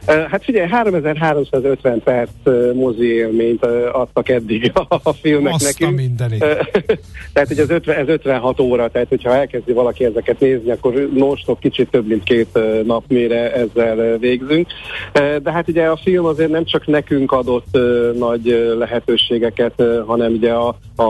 Hát 0.05 0.43
figyelj, 0.43 0.67
3350 0.67 2.01
perc 2.03 2.29
mozi 2.73 3.05
élményt 3.05 3.65
adtak 3.91 4.29
eddig 4.29 4.71
a 5.03 5.13
filmek 5.13 5.53
Azt 5.53 5.63
nekünk. 5.63 5.91
A 5.91 6.01
mindenit. 6.01 6.39
tehát, 7.33 7.47
hogy 7.47 7.59
az 7.59 7.69
50, 7.69 7.97
ez 7.97 8.07
56 8.07 8.59
óra, 8.59 8.89
tehát 8.89 9.07
hogyha 9.07 9.35
elkezdi 9.35 9.71
valaki 9.71 10.05
ezeket 10.05 10.39
nézni, 10.39 10.71
akkor 10.71 11.09
nostop 11.13 11.59
kicsit 11.59 11.89
több 11.89 12.07
mint 12.07 12.23
két 12.23 12.59
nap 12.85 13.03
mire 13.07 13.53
ezzel 13.53 14.17
végzünk. 14.17 14.67
De 15.13 15.51
hát 15.51 15.67
ugye 15.67 15.85
a 15.85 15.95
film 15.95 16.25
azért 16.25 16.51
nem 16.51 16.65
csak 16.65 16.87
nekünk 16.87 17.31
adott 17.31 17.77
nagy 18.17 18.73
lehetőségeket, 18.77 19.83
hanem 20.05 20.33
ugye 20.33 20.51
a, 20.51 20.75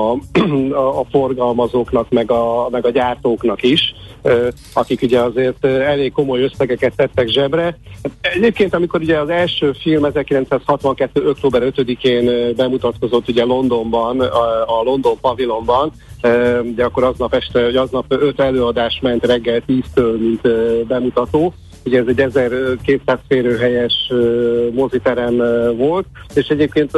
a, 0.72 1.00
a 1.00 1.06
forgalmazóknak, 1.12 2.10
meg 2.10 2.32
a, 2.32 2.68
meg 2.72 2.86
a 2.86 2.90
gyártóknak 2.90 3.64
is, 3.64 3.94
akik 4.74 5.02
ugye 5.02 5.20
azért 5.20 5.66
elég 5.66 6.12
komoly 6.12 6.44
összegeket 6.44 6.96
tettek 6.96 7.28
zsebre. 7.28 7.78
Egyébként, 8.22 8.74
amikor 8.84 9.02
ugye 9.02 9.19
az 9.19 9.30
első 9.30 9.72
film 9.72 10.06
1962. 10.06 11.30
október 11.30 11.62
5-én 11.76 12.56
bemutatkozott 12.56 13.28
ugye 13.30 13.43
Londonban, 13.43 14.19
a, 14.19 14.82
London 14.84 15.17
pavilonban, 15.22 15.91
ugye 16.62 16.84
akkor 16.84 17.04
aznap 17.04 17.34
este, 17.34 17.63
hogy 17.63 17.76
aznap 17.76 18.06
öt 18.08 18.39
előadás 18.39 19.00
ment 19.02 19.26
reggel 19.26 19.62
10-től, 19.67 20.17
mint 20.19 20.48
bemutató, 20.88 21.54
ugye 21.86 22.00
ez 22.00 22.08
egy 22.08 22.19
1200 22.19 23.19
férőhelyes 23.28 24.12
moziterem 24.72 25.38
volt, 25.78 26.06
és 26.36 26.48
egyébként 26.48 26.98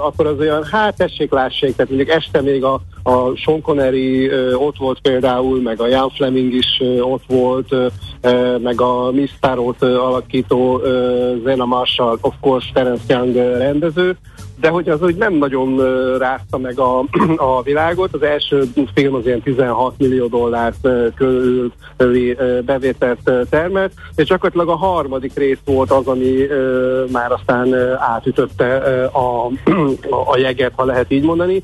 akkor 0.00 0.26
az 0.26 0.38
olyan, 0.38 0.64
hát 0.64 0.96
tessék, 0.96 1.30
lássék, 1.30 1.76
tehát 1.76 1.90
mondjuk 1.92 2.16
este 2.16 2.40
még 2.40 2.64
a, 2.64 2.80
a 3.02 3.36
Sean 3.36 3.60
Connery 3.60 4.30
ott 4.54 4.76
volt 4.76 5.00
például, 5.00 5.60
meg 5.60 5.80
a 5.80 5.86
Jan 5.86 6.10
Fleming 6.10 6.52
is 6.52 6.82
ott 7.00 7.22
volt, 7.26 7.74
meg 8.62 8.80
a 8.80 9.10
Miss 9.12 9.30
alakító 9.80 10.80
Zena 11.44 11.64
Marshall, 11.64 12.18
of 12.20 12.34
course 12.40 12.68
Terence 12.72 13.04
Young 13.08 13.34
rendező, 13.34 14.16
de 14.60 14.68
hogy 14.68 14.88
az 14.88 15.02
úgy 15.02 15.16
nem 15.16 15.34
nagyon 15.34 15.76
rázta 16.18 16.58
meg 16.58 16.78
a, 16.78 17.04
a 17.36 17.62
világot. 17.62 18.14
Az 18.14 18.22
első 18.22 18.64
film 18.94 19.14
az 19.14 19.26
ilyen 19.26 19.42
16 19.42 19.94
millió 19.98 20.26
dollárt 20.26 20.88
körül 21.14 21.72
bevételt 22.64 23.30
termelt, 23.50 23.92
és 24.14 24.26
gyakorlatilag 24.26 24.68
a 24.68 24.86
harmadik 24.86 25.34
rész 25.34 25.58
volt 25.64 25.90
az, 25.90 26.06
ami 26.06 26.46
már 27.12 27.32
aztán 27.32 27.74
átütötte 27.98 28.74
a, 29.04 29.50
a 30.32 30.38
jeget, 30.38 30.72
ha 30.76 30.84
lehet 30.84 31.10
így 31.10 31.24
mondani. 31.24 31.62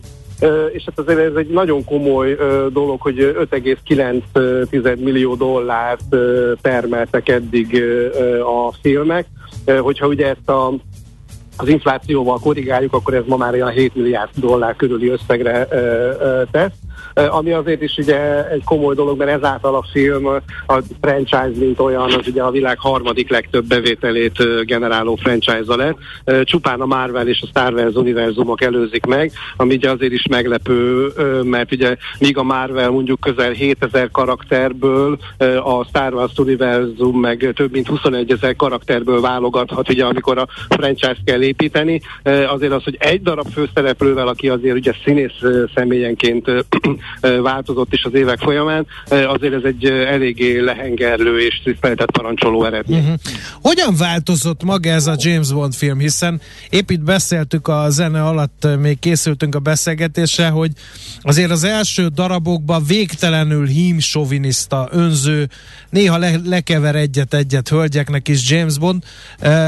És 0.72 0.84
hát 0.84 0.98
azért 0.98 1.18
ez 1.18 1.34
egy 1.34 1.48
nagyon 1.48 1.84
komoly 1.84 2.36
dolog, 2.72 3.00
hogy 3.00 3.34
5,9 3.50 4.98
millió 4.98 5.34
dollárt 5.34 6.16
termeltek 6.60 7.28
eddig 7.28 7.82
a 8.42 8.72
filmek. 8.82 9.26
Hogyha 9.80 10.06
ugye 10.06 10.26
ezt 10.26 10.48
a 10.48 10.72
az 11.56 11.68
inflációval 11.68 12.38
korrigáljuk, 12.38 12.94
akkor 12.94 13.14
ez 13.14 13.22
ma 13.26 13.36
már 13.36 13.52
olyan 13.52 13.70
7 13.70 13.94
milliárd 13.94 14.30
dollár 14.34 14.76
körüli 14.76 15.08
összegre 15.08 15.66
tesz 16.50 16.72
ami 17.14 17.52
azért 17.52 17.82
is 17.82 17.96
ugye 17.96 18.48
egy 18.50 18.64
komoly 18.64 18.94
dolog, 18.94 19.18
mert 19.18 19.30
ezáltal 19.30 19.74
a 19.74 19.86
film, 19.92 20.26
a 20.66 20.82
franchise 21.00 21.52
mint 21.54 21.78
olyan, 21.80 22.02
az 22.02 22.26
ugye 22.26 22.42
a 22.42 22.50
világ 22.50 22.78
harmadik 22.78 23.30
legtöbb 23.30 23.64
bevételét 23.64 24.64
generáló 24.64 25.14
franchise-a 25.14 25.76
lett. 25.76 25.98
Csupán 26.44 26.80
a 26.80 26.86
Marvel 26.86 27.28
és 27.28 27.42
a 27.42 27.46
Star 27.46 27.72
Wars 27.72 27.94
univerzumok 27.94 28.62
előzik 28.62 29.06
meg, 29.06 29.32
ami 29.56 29.74
ugye 29.74 29.90
azért 29.90 30.12
is 30.12 30.26
meglepő, 30.30 31.06
mert 31.42 31.72
ugye 31.72 31.96
míg 32.18 32.38
a 32.38 32.42
Marvel 32.42 32.90
mondjuk 32.90 33.20
közel 33.20 33.50
7000 33.50 34.10
karakterből, 34.10 35.18
a 35.64 35.84
Star 35.84 36.14
Wars 36.14 36.32
univerzum 36.36 37.20
meg 37.20 37.52
több 37.54 37.72
mint 37.72 37.88
21 37.88 38.30
ezer 38.30 38.56
karakterből 38.56 39.20
válogathat, 39.20 39.88
ugye 39.88 40.04
amikor 40.04 40.38
a 40.38 40.46
franchise 40.68 41.18
kell 41.24 41.42
építeni, 41.42 42.00
azért 42.24 42.72
az, 42.72 42.84
hogy 42.84 42.96
egy 42.98 43.22
darab 43.22 43.46
főszereplővel, 43.52 44.28
aki 44.28 44.48
azért 44.48 44.76
ugye 44.76 44.92
színész 45.04 45.40
személyenként 45.74 46.50
változott 47.42 47.92
is 47.92 48.04
az 48.04 48.14
évek 48.14 48.38
folyamán, 48.38 48.86
azért 49.08 49.54
ez 49.54 49.62
egy 49.64 49.84
eléggé 49.84 50.58
lehengerlő 50.58 51.40
és 51.40 51.60
tiszteletet 51.64 52.10
parancsoló 52.10 52.64
eredmény. 52.64 52.98
Uh-huh. 52.98 53.18
Hogyan 53.62 53.94
változott 53.98 54.62
maga 54.62 54.90
ez 54.90 55.06
a 55.06 55.14
James 55.18 55.52
Bond 55.52 55.74
film, 55.74 55.98
hiszen 55.98 56.40
épp 56.70 56.90
itt 56.90 57.00
beszéltük 57.00 57.68
a 57.68 57.86
zene 57.90 58.24
alatt, 58.24 58.68
még 58.80 58.98
készültünk 58.98 59.54
a 59.54 59.58
beszélgetésre, 59.58 60.48
hogy 60.48 60.70
azért 61.22 61.50
az 61.50 61.64
első 61.64 62.06
darabokban 62.06 62.84
végtelenül 62.86 63.66
hímsoviniszta, 63.66 64.88
önző, 64.90 65.48
néha 65.90 66.18
le, 66.18 66.36
lekever 66.44 66.94
egyet-egyet 66.94 67.68
hölgyeknek 67.68 68.28
is 68.28 68.50
James 68.50 68.78
Bond, 68.78 69.02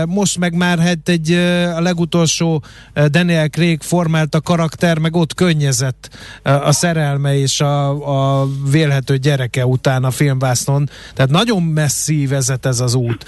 most 0.06 0.38
meg 0.38 0.54
már 0.54 0.78
hát 0.78 1.08
egy 1.08 1.32
a 1.76 1.80
legutolsó 1.80 2.62
Daniel 3.10 3.48
Craig 3.48 3.82
formálta 3.82 4.40
karakter, 4.40 4.98
meg 4.98 5.16
ott 5.16 5.34
könnyezett 5.34 6.10
a 6.42 6.72
szerelme 7.04 7.36
és 7.36 7.60
a, 7.60 8.40
a 8.40 8.46
vélhető 8.70 9.16
gyereke 9.16 9.66
után 9.66 10.04
a 10.04 10.10
filmvásznon. 10.10 10.90
Tehát 11.14 11.30
nagyon 11.30 11.62
messzi 11.62 12.26
vezet 12.26 12.66
ez 12.66 12.80
az 12.80 12.94
út 12.94 13.24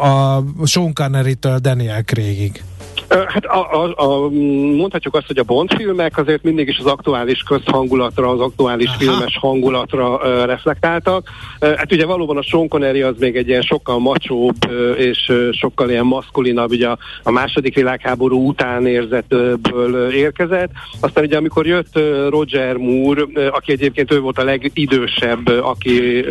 a 0.00 0.42
Sean 0.66 0.92
Connery-től 0.92 1.58
Daniel 1.58 2.02
Craigig. 2.02 2.62
Hát 3.08 3.44
a, 3.44 3.84
a, 3.84 3.92
a, 3.96 4.28
mondhatjuk 4.76 5.14
azt, 5.14 5.26
hogy 5.26 5.38
a 5.38 5.42
Bond 5.42 5.74
filmek 5.76 6.18
azért 6.18 6.42
mindig 6.42 6.68
is 6.68 6.78
az 6.78 6.86
aktuális 6.86 7.42
közhangulatra, 7.42 8.28
az 8.28 8.40
aktuális 8.40 8.88
Aha. 8.88 8.96
filmes 8.98 9.38
hangulatra 9.40 10.14
uh, 10.14 10.44
reflektáltak. 10.44 11.28
Hát 11.60 11.92
ugye 11.92 12.06
valóban 12.06 12.36
a 12.36 12.42
Sean 12.42 12.68
Connery 12.68 13.02
az 13.02 13.14
még 13.18 13.36
egy 13.36 13.48
ilyen 13.48 13.62
sokkal 13.62 13.98
macsóbb 13.98 14.56
és 14.96 15.32
sokkal 15.52 15.90
ilyen 15.90 16.06
maszkulinabb, 16.06 16.70
ugye 16.70 16.88
a, 16.88 16.98
a 17.22 17.30
második 17.30 17.74
világháború 17.74 18.48
után 18.48 18.86
érzetből 18.86 20.12
érkezett. 20.12 20.70
Aztán 21.00 21.24
ugye 21.24 21.36
amikor 21.36 21.66
jött 21.66 21.98
Roger 22.28 22.76
Moore, 22.76 23.48
aki 23.50 23.72
egyébként 23.72 24.12
ő 24.12 24.20
volt 24.20 24.38
a 24.38 24.44
legidősebb, 24.44 25.46
aki 25.46 26.24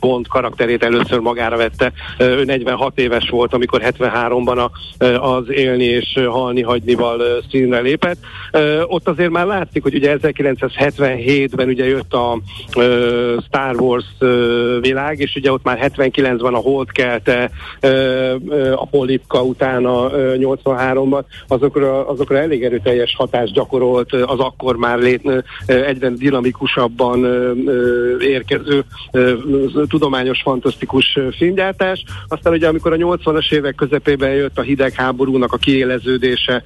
Bond 0.00 0.28
karakterét 0.28 0.82
először 0.82 1.18
magára 1.18 1.56
vette. 1.56 1.92
Ő 2.18 2.44
46 2.44 2.98
éves 2.98 3.28
volt, 3.28 3.54
amikor 3.54 3.82
73-ban 3.84 4.68
a, 4.68 5.04
az 5.04 5.50
élni 5.50 5.84
és 5.98 6.26
halni 6.26 6.62
hagynival 6.62 7.42
színre 7.50 7.80
lépett. 7.80 8.18
Ott 8.86 9.08
azért 9.08 9.30
már 9.30 9.46
látszik, 9.46 9.82
hogy 9.82 9.94
ugye 9.94 10.16
1977-ben 10.22 11.68
ugye 11.68 11.86
jött 11.86 12.12
a 12.12 12.40
Star 13.46 13.80
Wars 13.80 14.06
világ, 14.80 15.18
és 15.18 15.34
ugye 15.36 15.52
ott 15.52 15.64
már 15.64 15.90
79-ben 15.96 16.54
a 16.54 16.58
Hold 16.58 16.90
kelte, 16.90 17.50
a 18.74 18.86
Polipka 18.86 19.42
utána 19.42 20.10
83-ban, 20.12 21.22
azokra, 21.48 22.08
azokra 22.08 22.38
elég 22.38 22.64
erőteljes 22.64 23.14
hatást 23.16 23.52
gyakorolt 23.52 24.12
az 24.12 24.38
akkor 24.38 24.76
már 24.76 24.98
lét, 24.98 25.44
egyre 25.66 26.08
dinamikusabban 26.08 27.26
érkező 28.20 28.84
tudományos, 29.88 30.40
fantasztikus 30.42 31.18
filmgyártás. 31.36 32.04
Aztán 32.28 32.52
ugye 32.52 32.68
amikor 32.68 32.92
a 32.92 32.96
80-as 32.96 33.52
évek 33.52 33.74
közepében 33.74 34.30
jött 34.30 34.58
a 34.58 34.62
hidegháborúnak 34.62 35.52
a 35.52 35.56
kiélezése, 35.56 35.87
kiéleződése 35.88 36.64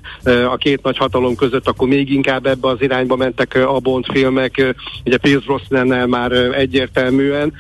a 0.51 0.57
két 0.57 0.83
nagy 0.83 0.97
hatalom 0.97 1.35
között, 1.35 1.69
akkor 1.69 1.89
még 1.89 2.13
inkább 2.13 2.47
ebbe 2.47 2.69
az 2.69 2.83
irányba 2.83 3.17
mentek 3.17 3.55
a 3.55 3.79
Bond 3.79 4.05
filmek, 4.13 4.75
ugye 5.05 5.17
Pierce 5.17 5.45
Brosnannel 5.47 6.07
már 6.07 6.33
egyértelműen, 6.33 7.53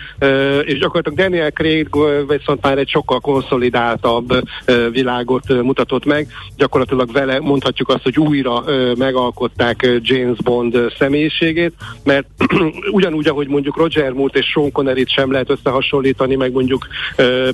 és 0.65 0.79
gyakorlatilag 0.79 1.19
Daniel 1.19 1.51
Craig 1.51 1.89
viszont 2.29 2.63
már 2.63 2.79
egy 2.79 2.89
sokkal 2.89 3.21
konszolidáltabb 3.21 4.49
világot 4.91 5.63
mutatott 5.63 6.05
meg, 6.05 6.29
gyakorlatilag 6.57 7.13
vele 7.13 7.41
mondhatjuk 7.41 7.89
azt, 7.89 8.03
hogy 8.03 8.19
újra 8.19 8.65
megalkották 8.99 10.01
James 10.01 10.39
Bond 10.45 10.93
személyiségét, 10.99 11.73
mert 12.05 12.27
ugyanúgy, 12.91 13.29
ahogy 13.29 13.49
mondjuk 13.49 13.77
Roger 13.77 14.13
Moore 14.13 14.39
és 14.39 14.47
Sean 14.47 14.73
Connery-t 14.73 15.11
sem 15.11 15.33
lehet 15.33 15.51
összehasonlítani, 15.51 16.35
meg 16.35 16.53
mondjuk 16.53 16.87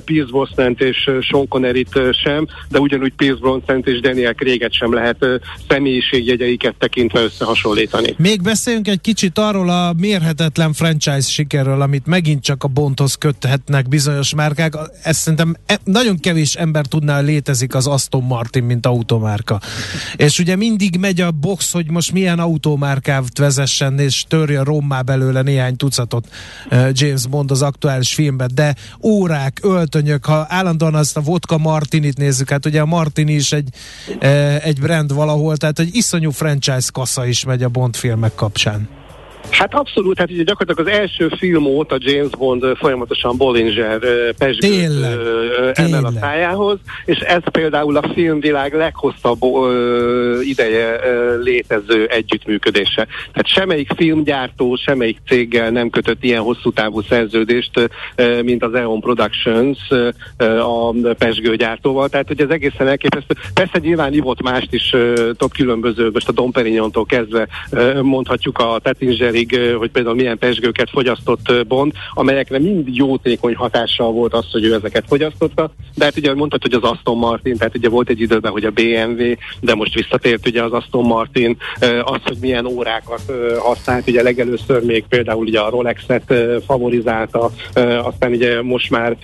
Pierce 0.05 0.31
brosnan 0.31 0.75
és 0.77 1.11
Sean 1.21 1.47
Connery-t 1.47 1.99
sem, 2.11 2.47
de 2.69 2.79
ugyanúgy 2.79 3.13
Pierce 3.13 3.39
Brosnan 3.39 3.81
és 3.85 3.98
Daniel 3.99 4.33
Craig-et 4.33 4.73
sem 4.73 4.93
lehet 4.93 5.25
személyiségjegyeiket 5.67 6.75
tekintve 6.79 7.21
összehasonlítani. 7.21 8.15
Még 8.17 8.41
beszéljünk 8.41 8.87
egy 8.87 9.01
kicsit 9.01 9.37
arról 9.37 9.69
a 9.69 9.93
mérhetetlen 9.97 10.73
franchise 10.73 11.29
sikerről, 11.29 11.81
amit 11.81 12.05
megint 12.05 12.43
csak 12.43 12.63
a 12.63 12.67
Bonthoz 12.67 13.15
köthetnek 13.15 13.87
bizonyos 13.87 14.33
márkák. 14.33 14.73
Ezt 15.03 15.19
szerintem 15.19 15.55
e- 15.65 15.79
nagyon 15.83 16.19
kevés 16.19 16.53
ember 16.55 16.85
tudná, 16.85 17.15
hogy 17.15 17.25
létezik 17.25 17.75
az 17.75 17.87
Aston 17.87 18.23
Martin, 18.23 18.63
mint 18.63 18.85
automárka. 18.85 19.59
És 20.15 20.39
ugye 20.39 20.55
mindig 20.55 20.97
megy 20.99 21.21
a 21.21 21.31
box, 21.31 21.71
hogy 21.71 21.91
most 21.91 22.11
milyen 22.11 22.39
automárkát 22.39 23.37
vezessen, 23.37 23.99
és 23.99 24.23
törje 24.27 24.63
rommá 24.63 25.01
belőle 25.01 25.41
néhány 25.41 25.75
tucatot 25.75 26.27
James 26.91 27.27
Bond 27.27 27.51
az 27.51 27.61
aktuális 27.61 28.13
filmben, 28.13 28.49
de 28.53 28.75
órák, 29.03 29.59
öltönyök, 29.61 30.25
ha 30.25 30.45
állandóan 30.49 30.95
azt 30.95 31.17
a 31.17 31.21
vodka 31.21 31.57
Martinit 31.57 32.17
nézzük, 32.17 32.49
hát 32.49 32.65
ugye 32.65 32.81
a 32.81 32.85
Martini 32.85 33.33
is 33.33 33.51
egy 33.51 33.69
egy 34.61 34.79
brand 34.79 35.13
valahol, 35.13 35.57
tehát 35.57 35.79
egy 35.79 35.95
iszonyú 35.95 36.31
franchise 36.31 36.89
kassa 36.93 37.25
is 37.25 37.43
megy 37.43 37.63
a 37.63 37.69
Bond 37.69 37.95
filmek 37.95 38.35
kapcsán. 38.35 38.98
Hát 39.51 39.73
abszolút, 39.73 40.19
hát 40.19 40.31
ugye 40.31 40.43
gyakorlatilag 40.43 40.89
az 40.89 40.99
első 40.99 41.27
film 41.37 41.65
óta 41.65 41.97
James 41.99 42.29
Bond 42.37 42.65
folyamatosan 42.77 43.37
Bollinger 43.37 43.99
pesgőt 44.37 44.91
emel 45.73 46.05
a 46.05 46.11
szájához, 46.19 46.77
és 47.05 47.17
ez 47.17 47.41
például 47.51 47.97
a 47.97 48.09
filmvilág 48.13 48.73
leghosszabb 48.73 49.43
ö, 49.43 50.39
ideje 50.41 50.99
ö, 51.05 51.41
létező 51.41 52.05
együttműködése. 52.05 53.07
Tehát 53.31 53.47
semmelyik 53.47 53.91
filmgyártó, 53.95 54.75
semmelyik 54.75 55.17
céggel 55.27 55.69
nem 55.69 55.89
kötött 55.89 56.23
ilyen 56.23 56.41
hosszú 56.41 56.71
távú 56.71 57.01
szerződést, 57.01 57.89
ö, 58.15 58.41
mint 58.41 58.63
az 58.63 58.73
Eon 58.73 58.99
Productions 58.99 59.77
ö, 59.89 60.09
a 60.59 60.91
pesgőgyártóval, 61.17 62.09
tehát 62.09 62.27
hogy 62.27 62.41
ez 62.41 62.49
egészen 62.49 62.87
elképesztő. 62.87 63.35
Persze 63.53 63.79
nyilván 63.79 64.13
ivott 64.13 64.41
mást 64.41 64.73
is 64.73 64.93
ö, 64.93 65.31
több 65.37 65.51
különböző, 65.51 66.09
most 66.13 66.29
a 66.29 66.31
Dom 66.31 66.51
Perignon-tól 66.51 67.05
kezdve 67.05 67.47
ö, 67.71 68.01
mondhatjuk 68.01 68.57
a 68.57 68.79
Tettinger 68.83 69.28
pedig, 69.29 69.59
hogy 69.77 69.91
például 69.91 70.15
milyen 70.15 70.37
pesgőket 70.37 70.89
fogyasztott 70.89 71.67
Bond, 71.67 71.91
amelyekre 72.13 72.59
mind 72.59 72.87
jótékony 72.95 73.55
hatással 73.55 74.11
volt 74.11 74.33
az, 74.33 74.51
hogy 74.51 74.63
ő 74.63 74.73
ezeket 74.73 75.03
fogyasztotta, 75.07 75.71
de 75.95 76.03
hát 76.03 76.17
ugye 76.17 76.33
mondtad, 76.33 76.61
hogy 76.61 76.73
az 76.73 76.83
Aston 76.83 77.17
Martin, 77.17 77.57
tehát 77.57 77.75
ugye 77.75 77.89
volt 77.89 78.09
egy 78.09 78.21
időben, 78.21 78.51
hogy 78.51 78.65
a 78.65 78.71
BMW, 78.71 79.33
de 79.59 79.75
most 79.75 79.93
visszatért 79.93 80.47
ugye 80.47 80.63
az 80.63 80.71
Aston 80.71 81.05
Martin, 81.05 81.57
az, 82.03 82.19
hogy 82.23 82.37
milyen 82.41 82.65
órákat 82.65 83.21
használt, 83.59 84.07
ugye 84.07 84.21
legelőször 84.21 84.85
még 84.85 85.03
például 85.09 85.45
ugye 85.45 85.59
a 85.59 85.69
Rolex-et 85.69 86.33
favorizálta, 86.65 87.51
aztán 88.03 88.31
ugye 88.31 88.61
most 88.61 88.89
már 88.89 89.17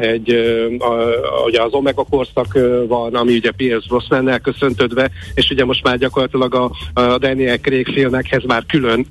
egy, 0.00 0.30
a, 0.78 1.20
ugye 1.46 1.62
az 1.62 1.72
Omega 1.72 2.04
korszak 2.10 2.58
van, 2.88 3.14
ami 3.14 3.34
ugye 3.34 3.50
Pierce 3.50 3.86
Brosnan-nel 3.88 4.40
köszöntödve, 4.40 5.10
és 5.34 5.50
ugye 5.50 5.64
most 5.64 5.82
már 5.82 5.98
gyakorlatilag 5.98 6.54
a, 6.54 6.70
a 6.92 7.18
Daniel 7.18 7.58
Craig 7.58 7.86
filmekhez 7.86 8.44
már 8.44 8.66
külön 8.66 9.06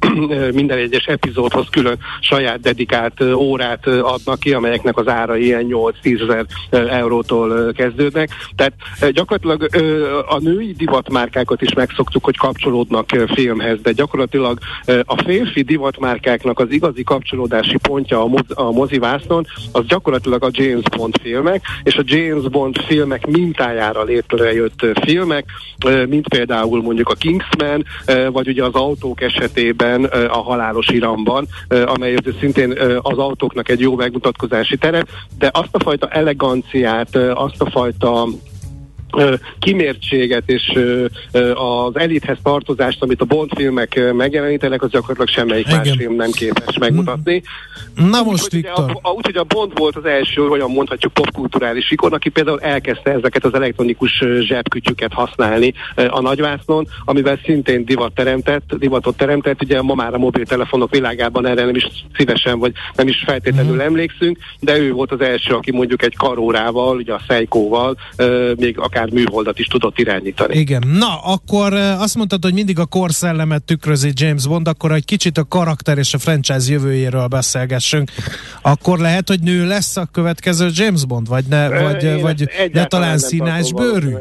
minden 0.53 0.77
egyes 0.77 1.05
epizódhoz 1.05 1.67
külön 1.69 1.97
saját 2.19 2.59
dedikált 2.59 3.21
órát 3.21 3.87
adnak 3.87 4.39
ki, 4.39 4.53
amelyeknek 4.53 4.97
az 4.97 5.07
ára 5.07 5.37
ilyen 5.37 5.67
8-10 5.69 6.21
ezer 6.21 6.45
eurótól 6.89 7.71
kezdődnek. 7.73 8.29
Tehát 8.55 8.73
gyakorlatilag 9.11 9.69
a 10.27 10.39
női 10.39 10.73
divatmárkákat 10.77 11.61
is 11.61 11.73
megszoktuk, 11.73 12.25
hogy 12.25 12.37
kapcsolódnak 12.37 13.09
filmhez, 13.33 13.81
de 13.81 13.91
gyakorlatilag 13.91 14.57
a 15.03 15.23
férfi 15.23 15.61
divatmárkáknak 15.61 16.59
az 16.59 16.71
igazi 16.71 17.03
kapcsolódási 17.03 17.77
pontja 17.77 18.21
a, 18.21 18.27
moz- 18.27 18.55
mozivásznon, 18.71 19.45
az 19.71 19.85
gyakorlatilag 19.85 20.43
a 20.43 20.49
James 20.51 20.83
Bond 20.97 21.15
filmek, 21.21 21.61
és 21.83 21.95
a 21.95 22.03
James 22.05 22.43
Bond 22.43 22.77
filmek 22.77 23.27
mintájára 23.27 24.03
létrejött 24.03 24.85
filmek, 25.01 25.45
mint 26.07 26.27
például 26.27 26.81
mondjuk 26.81 27.09
a 27.09 27.13
Kingsman, 27.13 27.85
vagy 28.31 28.47
ugye 28.47 28.63
az 28.63 28.73
autók 28.73 29.21
esetében 29.21 30.09
a 30.27 30.41
halálos 30.41 30.87
iramban, 30.87 31.47
amely 31.85 32.15
szintén 32.39 32.71
az 33.01 33.17
autóknak 33.17 33.69
egy 33.69 33.79
jó 33.79 33.95
megmutatkozási 33.95 34.77
tere, 34.77 35.05
de 35.37 35.49
azt 35.53 35.75
a 35.75 35.79
fajta 35.79 36.07
eleganciát, 36.07 37.15
azt 37.15 37.61
a 37.61 37.69
fajta 37.69 38.27
kimértséget 39.59 40.43
és 40.45 40.79
az 41.53 41.97
elithez 41.97 42.37
tartozást, 42.43 43.01
amit 43.01 43.21
a 43.21 43.25
Bond 43.25 43.49
filmek 43.55 44.13
megjelenítenek, 44.13 44.83
az 44.83 44.89
gyakorlatilag 44.89 45.29
semmelyik 45.29 45.67
Igen. 45.67 45.77
más 45.77 45.95
film 45.97 46.15
nem 46.15 46.31
képes 46.31 46.77
megmutatni. 46.77 47.43
Na 47.95 48.23
most, 48.23 48.43
úgy, 48.43 48.51
Viktor. 48.51 48.99
A, 49.01 49.09
úgy, 49.09 49.25
hogy 49.25 49.37
a 49.37 49.43
Bond 49.43 49.77
volt 49.77 49.95
az 49.95 50.05
első, 50.05 50.47
olyan 50.47 50.71
mondhatjuk 50.71 51.13
popkulturális 51.13 51.91
ikon, 51.91 52.13
aki 52.13 52.29
például 52.29 52.59
elkezdte 52.59 53.11
ezeket 53.11 53.45
az 53.45 53.53
elektronikus 53.53 54.23
zsebkütyüket 54.39 55.13
használni 55.13 55.73
a 55.95 56.21
nagyvásznon, 56.21 56.87
amivel 57.05 57.39
szintén 57.45 57.85
divat 57.85 58.13
teremtett, 58.13 58.75
divatot 58.75 59.17
teremtett. 59.17 59.63
Ugye 59.63 59.81
ma 59.81 59.93
már 59.93 60.13
a 60.13 60.17
mobiltelefonok 60.17 60.91
világában 60.91 61.45
erre 61.45 61.65
nem 61.65 61.75
is 61.75 61.87
szívesen, 62.17 62.59
vagy 62.59 62.71
nem 62.95 63.07
is 63.07 63.23
feltétlenül 63.25 63.75
mm. 63.75 63.79
emlékszünk, 63.79 64.37
de 64.59 64.77
ő 64.77 64.91
volt 64.91 65.11
az 65.11 65.21
első, 65.21 65.53
aki 65.53 65.71
mondjuk 65.71 66.03
egy 66.03 66.15
karórával, 66.15 66.97
ugye 66.97 67.13
a 67.13 67.21
Seiko-val, 67.27 67.97
még 68.55 68.79
akár 68.79 68.98
akár 68.99 69.13
műholdat 69.13 69.59
is 69.59 69.65
tudott 69.65 69.99
irányítani. 69.99 70.57
Igen. 70.57 70.83
Na, 70.87 71.19
akkor 71.23 71.73
azt 71.73 72.15
mondtad, 72.15 72.43
hogy 72.43 72.53
mindig 72.53 72.79
a 72.79 72.85
korszellemet 72.85 73.63
tükrözi 73.63 74.11
James 74.13 74.47
Bond, 74.47 74.67
akkor 74.67 74.91
egy 74.91 75.05
kicsit 75.05 75.37
a 75.37 75.43
karakter 75.43 75.97
és 75.97 76.13
a 76.13 76.17
franchise 76.17 76.71
jövőjéről 76.71 77.27
beszélgessünk. 77.27 78.11
Akkor 78.61 78.99
lehet, 78.99 79.27
hogy 79.27 79.39
nő 79.39 79.67
lesz 79.67 79.97
a 79.97 80.07
következő 80.11 80.69
James 80.73 81.05
Bond, 81.05 81.27
vagy 81.27 81.45
ne, 81.49 81.81
vagy, 81.81 82.21
vagy 82.21 82.49
ne 82.71 82.85
talán 82.85 83.17
színás 83.17 83.73
bőrű? 83.73 84.13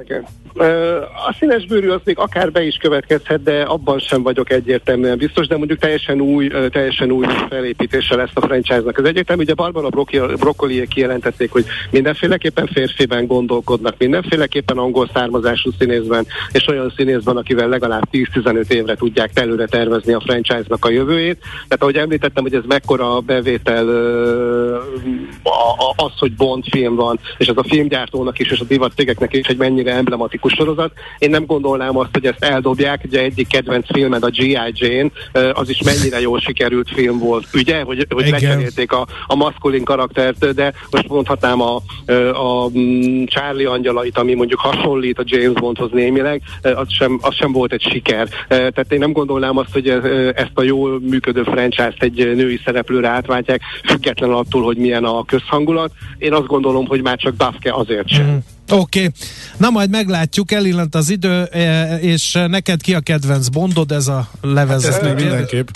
A 1.26 1.34
színes 1.38 1.66
bőrű 1.66 1.88
az 1.88 2.00
még 2.04 2.18
akár 2.18 2.52
be 2.52 2.62
is 2.62 2.76
következhet, 2.76 3.42
de 3.42 3.62
abban 3.62 3.98
sem 3.98 4.22
vagyok 4.22 4.50
egyértelműen 4.50 5.18
biztos, 5.18 5.46
de 5.46 5.56
mondjuk 5.56 5.78
teljesen 5.78 6.20
új, 6.20 6.48
teljesen 6.70 7.10
új 7.10 7.26
felépítése 7.48 8.16
lesz 8.16 8.30
a 8.34 8.40
franchise-nak. 8.40 8.98
Az 8.98 9.04
egyértelmű, 9.04 9.42
ugye 9.42 9.54
Barbara 9.54 9.88
Broccoli 10.36 10.86
kijelentették, 10.88 11.52
hogy 11.52 11.64
mindenféleképpen 11.90 12.66
férfiben 12.66 13.26
gondolkodnak, 13.26 13.94
mindenféleképpen 13.98 14.78
angol 14.78 15.10
származású 15.14 15.70
színészben, 15.78 16.26
és 16.52 16.68
olyan 16.68 16.92
színészben, 16.96 17.36
akivel 17.36 17.68
legalább 17.68 18.02
10-15 18.12 18.70
évre 18.70 18.94
tudják 18.94 19.30
előre 19.34 19.66
tervezni 19.66 20.12
a 20.12 20.20
franchise-nak 20.20 20.84
a 20.84 20.90
jövőjét. 20.90 21.38
Tehát 21.38 21.82
ahogy 21.82 21.96
említettem, 21.96 22.42
hogy 22.42 22.54
ez 22.54 22.64
mekkora 22.66 23.20
bevétel 23.20 23.88
az, 25.96 26.12
hogy 26.18 26.32
Bond 26.32 26.64
film 26.70 26.94
van, 26.94 27.18
és 27.38 27.46
ez 27.46 27.56
a 27.56 27.64
filmgyártónak 27.64 28.38
is, 28.38 28.50
és 28.50 28.60
a 28.60 28.64
divat 28.64 28.92
cégeknek 28.96 29.34
is 29.34 29.46
egy 29.46 29.56
mennyire 29.56 29.92
emblematikus 29.92 30.47
klasszikus 30.48 30.52
sorozat. 30.52 30.92
Én 31.18 31.30
nem 31.30 31.46
gondolnám 31.46 31.98
azt, 31.98 32.10
hogy 32.12 32.24
ezt 32.26 32.44
eldobják. 32.44 33.02
Ugye 33.04 33.20
egyik 33.20 33.48
kedvenc 33.48 33.86
filmed 33.92 34.22
a 34.22 34.28
G.I. 34.28 34.58
Jane, 34.72 35.10
az 35.52 35.68
is 35.68 35.82
mennyire 35.82 36.20
jól 36.20 36.40
sikerült 36.40 36.90
film 36.94 37.18
volt, 37.18 37.46
ugye? 37.54 37.82
Hogy, 37.82 38.06
hogy 38.08 38.28
lecserélték 38.28 38.92
a, 38.92 39.06
a 39.26 39.34
maszkulin 39.34 39.84
karaktert, 39.84 40.54
de 40.54 40.72
most 40.90 41.08
mondhatnám 41.08 41.60
a, 41.60 41.76
a 42.32 42.70
mm, 42.78 43.24
Charlie 43.24 43.66
angyalait, 43.66 44.18
ami 44.18 44.34
mondjuk 44.34 44.60
hasonlít 44.60 45.18
a 45.18 45.22
James 45.26 45.60
Bondhoz 45.60 45.90
némileg, 45.92 46.42
az 46.62 46.92
sem, 46.92 47.18
az 47.22 47.34
sem 47.34 47.52
volt 47.52 47.72
egy 47.72 47.82
siker. 47.82 48.28
Tehát 48.48 48.92
én 48.92 48.98
nem 48.98 49.12
gondolnám 49.12 49.56
azt, 49.56 49.72
hogy 49.72 49.88
ezt 50.34 50.52
a 50.54 50.62
jól 50.62 51.00
működő 51.00 51.42
franchise-t 51.42 52.02
egy 52.02 52.16
női 52.34 52.60
szereplőre 52.64 53.08
átváltják, 53.08 53.60
független 53.84 54.30
attól, 54.30 54.62
hogy 54.62 54.76
milyen 54.76 55.04
a 55.04 55.24
közhangulat. 55.24 55.92
Én 56.18 56.32
azt 56.32 56.46
gondolom, 56.46 56.86
hogy 56.86 57.02
már 57.02 57.16
csak 57.16 57.36
Dafke 57.36 57.72
azért 57.72 58.08
sem. 58.08 58.26
Mm. 58.26 58.57
Oké, 58.70 58.98
okay. 58.98 59.12
na 59.56 59.70
majd 59.70 59.90
meglátjuk, 59.90 60.52
elillant 60.52 60.94
az 60.94 61.10
idő, 61.10 61.44
e, 61.44 61.96
és 61.96 62.32
neked 62.32 62.82
ki 62.82 62.94
a 62.94 63.00
kedvenc 63.00 63.48
bondod, 63.48 63.92
ez 63.92 64.08
a 64.08 64.30
levezető? 64.40 65.06
Hát, 65.06 65.20
mindenképp 65.20 65.68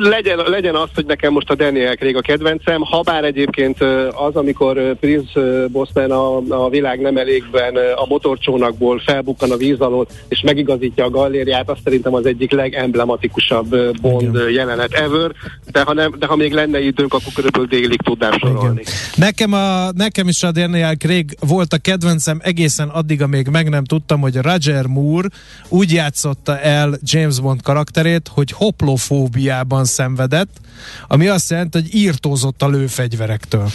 legyen, 0.00 0.38
legyen 0.46 0.74
az, 0.74 0.88
hogy 0.94 1.06
nekem 1.06 1.32
most 1.32 1.50
a 1.50 1.54
Daniel 1.54 1.96
Craig 1.96 2.16
a 2.16 2.20
kedvencem, 2.20 2.80
ha 2.80 3.00
bár 3.00 3.24
egyébként 3.24 3.80
az, 4.10 4.34
amikor 4.34 4.96
Prince 5.00 5.66
Bosman 5.68 6.10
a, 6.10 6.36
a 6.64 6.68
világ 6.68 7.00
nem 7.00 7.16
elégben 7.16 7.76
a 7.94 8.06
motorcsónakból 8.06 8.98
felbukkan 8.98 9.50
a 9.50 9.56
víz 9.56 9.80
alól, 9.80 10.06
és 10.28 10.40
megigazítja 10.40 11.04
a 11.04 11.10
gallériát, 11.10 11.70
azt 11.70 11.80
szerintem 11.84 12.14
az 12.14 12.26
egyik 12.26 12.50
legemblematikusabb 12.50 14.00
Bond 14.00 14.34
Igen. 14.34 14.50
jelenet 14.50 14.92
ever, 14.92 15.30
de 15.72 15.82
ha, 15.82 15.92
nem, 15.92 16.14
de 16.18 16.26
ha 16.26 16.36
még 16.36 16.52
lenne 16.52 16.80
időnk, 16.80 17.14
akkor 17.14 17.32
körülbelül 17.34 17.66
délig 17.66 18.02
tudnám 18.02 18.32
sorolni. 18.38 18.82
Nekem, 19.14 19.52
a, 19.52 19.92
nekem 19.92 20.28
is 20.28 20.42
a 20.42 20.52
Daniel 20.52 20.96
Craig 20.96 21.36
volt 21.40 21.72
a 21.72 21.78
kedvencem 21.78 22.40
egészen 22.42 22.88
addig, 22.88 23.22
amíg 23.22 23.48
meg 23.48 23.68
nem 23.68 23.84
tudtam, 23.84 24.20
hogy 24.20 24.36
Roger 24.36 24.86
Moore 24.86 25.28
úgy 25.68 25.92
játszotta 25.92 26.58
el 26.58 26.98
James 27.02 27.40
Bond 27.40 27.62
karakterét, 27.62 28.30
hogy 28.34 28.50
hoplofóbiában 28.50 29.81
súlyosan 29.82 29.84
szenvedett, 29.84 30.60
ami 31.08 31.28
azt 31.28 31.50
jelenti, 31.50 31.80
hogy 31.80 31.94
írtózott 31.94 32.62
a 32.62 32.68
lőfegyverektől. 32.68 33.68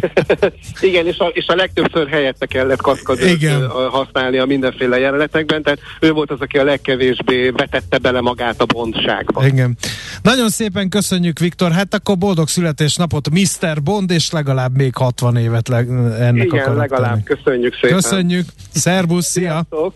Igen, 0.80 1.06
és 1.06 1.18
a, 1.18 1.26
és 1.26 1.46
a 1.46 1.54
legtöbbször 1.54 2.08
helyette 2.08 2.46
kellett 2.46 2.82
kaszkadőt 2.82 3.44
használni 3.90 4.38
a 4.38 4.44
mindenféle 4.44 4.98
jelenetekben, 4.98 5.62
tehát 5.62 5.80
ő 6.00 6.12
volt 6.12 6.30
az, 6.30 6.40
aki 6.40 6.58
a 6.58 6.64
legkevésbé 6.64 7.50
vetette 7.50 7.98
bele 7.98 8.20
magát 8.20 8.60
a 8.60 8.64
bondságba. 8.64 9.46
Igen. 9.46 9.76
Nagyon 10.22 10.48
szépen 10.48 10.88
köszönjük, 10.88 11.38
Viktor. 11.38 11.72
Hát 11.72 11.94
akkor 11.94 12.18
boldog 12.18 12.48
születésnapot, 12.48 13.30
Mr. 13.30 13.82
Bond, 13.82 14.10
és 14.10 14.30
legalább 14.30 14.76
még 14.76 14.94
60 14.94 15.36
évet 15.36 15.68
le, 15.68 15.76
ennek 16.18 16.44
Igen, 16.44 16.70
a 16.70 16.74
legalább. 16.74 17.24
Köszönjük 17.24 17.74
szépen. 17.74 17.96
Köszönjük. 17.96 18.46
Szerbusz, 18.72 19.26
szia! 19.26 19.66
Sziasztok. 19.70 19.94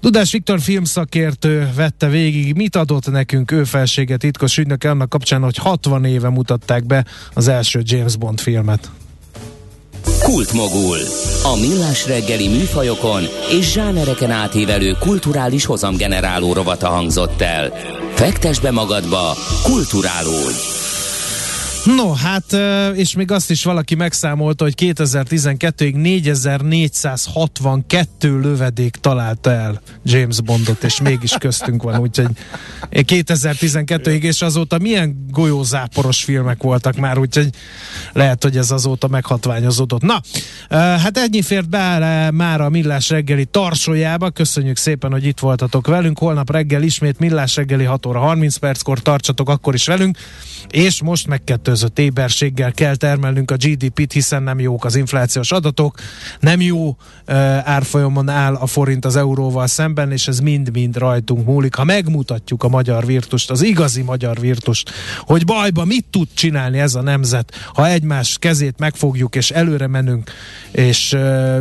Dudás 0.00 0.32
Viktor 0.32 0.60
filmszakértő 0.60 1.70
vette 1.76 2.08
végig, 2.08 2.54
mit 2.54 2.76
adott 2.76 3.10
nekünk 3.10 3.50
ő 3.50 3.64
felsége 3.64 4.16
titkos 4.16 4.58
ügynök 4.58 4.84
annak 4.84 5.08
kapcsán, 5.08 5.42
hogy 5.42 5.56
60 5.56 6.04
éve 6.04 6.28
mutatták 6.28 6.86
be 6.86 7.04
az 7.34 7.48
első 7.48 7.80
James 7.84 8.16
Bond 8.16 8.40
filmet. 8.40 8.90
Kultmogul. 10.22 10.98
A 11.42 11.56
millás 11.60 12.06
reggeli 12.06 12.48
műfajokon 12.48 13.22
és 13.58 13.72
zsánereken 13.72 14.30
átívelő 14.30 14.96
kulturális 15.00 15.64
hozamgeneráló 15.64 16.52
rovata 16.52 16.88
hangzott 16.88 17.40
el. 17.40 17.72
Fektes 18.14 18.60
be 18.60 18.70
magadba, 18.70 19.36
kulturálódj! 19.62 20.79
No, 21.84 22.12
hát, 22.12 22.56
és 22.94 23.14
még 23.14 23.30
azt 23.30 23.50
is 23.50 23.64
valaki 23.64 23.94
megszámolta, 23.94 24.64
hogy 24.64 24.74
2012-ig 24.76 25.94
4462 25.94 28.40
lövedék 28.40 28.96
találta 28.96 29.50
el 29.50 29.80
James 30.04 30.40
Bondot, 30.40 30.84
és 30.84 31.00
mégis 31.00 31.32
köztünk 31.38 31.82
van, 31.82 32.00
úgyhogy 32.00 32.28
2012-ig, 32.90 34.22
és 34.22 34.42
azóta 34.42 34.78
milyen 34.78 35.26
golyózáporos 35.30 36.24
filmek 36.24 36.62
voltak 36.62 36.96
már, 36.96 37.18
úgyhogy 37.18 37.50
lehet, 38.12 38.42
hogy 38.42 38.56
ez 38.56 38.70
azóta 38.70 39.08
meghatványozódott. 39.08 40.02
Na, 40.02 40.20
hát 40.76 41.18
ennyi 41.18 41.42
fért 41.42 41.68
be 41.68 42.30
már 42.30 42.60
a 42.60 42.68
Millás 42.68 43.08
reggeli 43.08 43.44
tarsójába, 43.44 44.30
köszönjük 44.30 44.76
szépen, 44.76 45.10
hogy 45.10 45.24
itt 45.24 45.38
voltatok 45.38 45.86
velünk, 45.86 46.18
holnap 46.18 46.50
reggel 46.50 46.82
ismét 46.82 47.18
Millás 47.18 47.56
reggeli 47.56 47.84
6 47.84 48.06
óra 48.06 48.18
30 48.18 48.56
perckor 48.56 48.98
tartsatok 48.98 49.48
akkor 49.48 49.74
is 49.74 49.86
velünk, 49.86 50.18
és 50.70 51.02
most 51.02 51.26
megkettőzött 51.70 51.98
éberséggel 51.98 52.72
kell 52.72 52.96
termelnünk 52.96 53.50
a 53.50 53.56
GDP-t, 53.56 54.12
hiszen 54.12 54.42
nem 54.42 54.60
jók 54.60 54.84
az 54.84 54.96
inflációs 54.96 55.52
adatok, 55.52 55.98
nem 56.40 56.60
jó 56.60 56.88
uh, 56.88 56.96
árfolyamon 57.68 58.28
áll 58.28 58.54
a 58.54 58.66
forint 58.66 59.04
az 59.04 59.16
euróval 59.16 59.66
szemben, 59.66 60.12
és 60.12 60.28
ez 60.28 60.38
mind-mind 60.40 60.96
rajtunk 60.96 61.46
múlik. 61.46 61.74
Ha 61.74 61.84
megmutatjuk 61.84 62.62
a 62.62 62.68
magyar 62.68 63.06
virtust, 63.06 63.50
az 63.50 63.62
igazi 63.62 64.02
magyar 64.02 64.40
virtust, 64.40 64.90
hogy 65.18 65.44
bajba 65.44 65.84
mit 65.84 66.04
tud 66.10 66.28
csinálni 66.34 66.78
ez 66.78 66.94
a 66.94 67.02
nemzet, 67.02 67.54
ha 67.74 67.88
egymás 67.88 68.36
kezét 68.38 68.78
megfogjuk, 68.78 69.36
és 69.36 69.50
előre 69.50 69.86
menünk, 69.86 70.30
és 70.70 71.12
uh, 71.12 71.60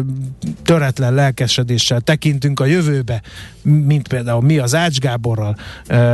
töretlen 0.63 1.13
lelkesedéssel 1.13 2.01
tekintünk 2.01 2.59
a 2.59 2.65
jövőbe, 2.65 3.21
mint 3.61 4.07
például 4.07 4.41
mi 4.41 4.57
az 4.57 4.75
Ács 4.75 4.99
Gáborral, 4.99 5.57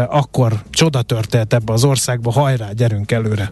akkor 0.08 0.64
csoda 0.70 1.02
történt 1.02 1.54
ebbe 1.54 1.74
az 1.74 1.84
országba, 1.84 2.32
hajrá, 2.32 2.72
gyerünk 2.72 3.12
előre. 3.12 3.52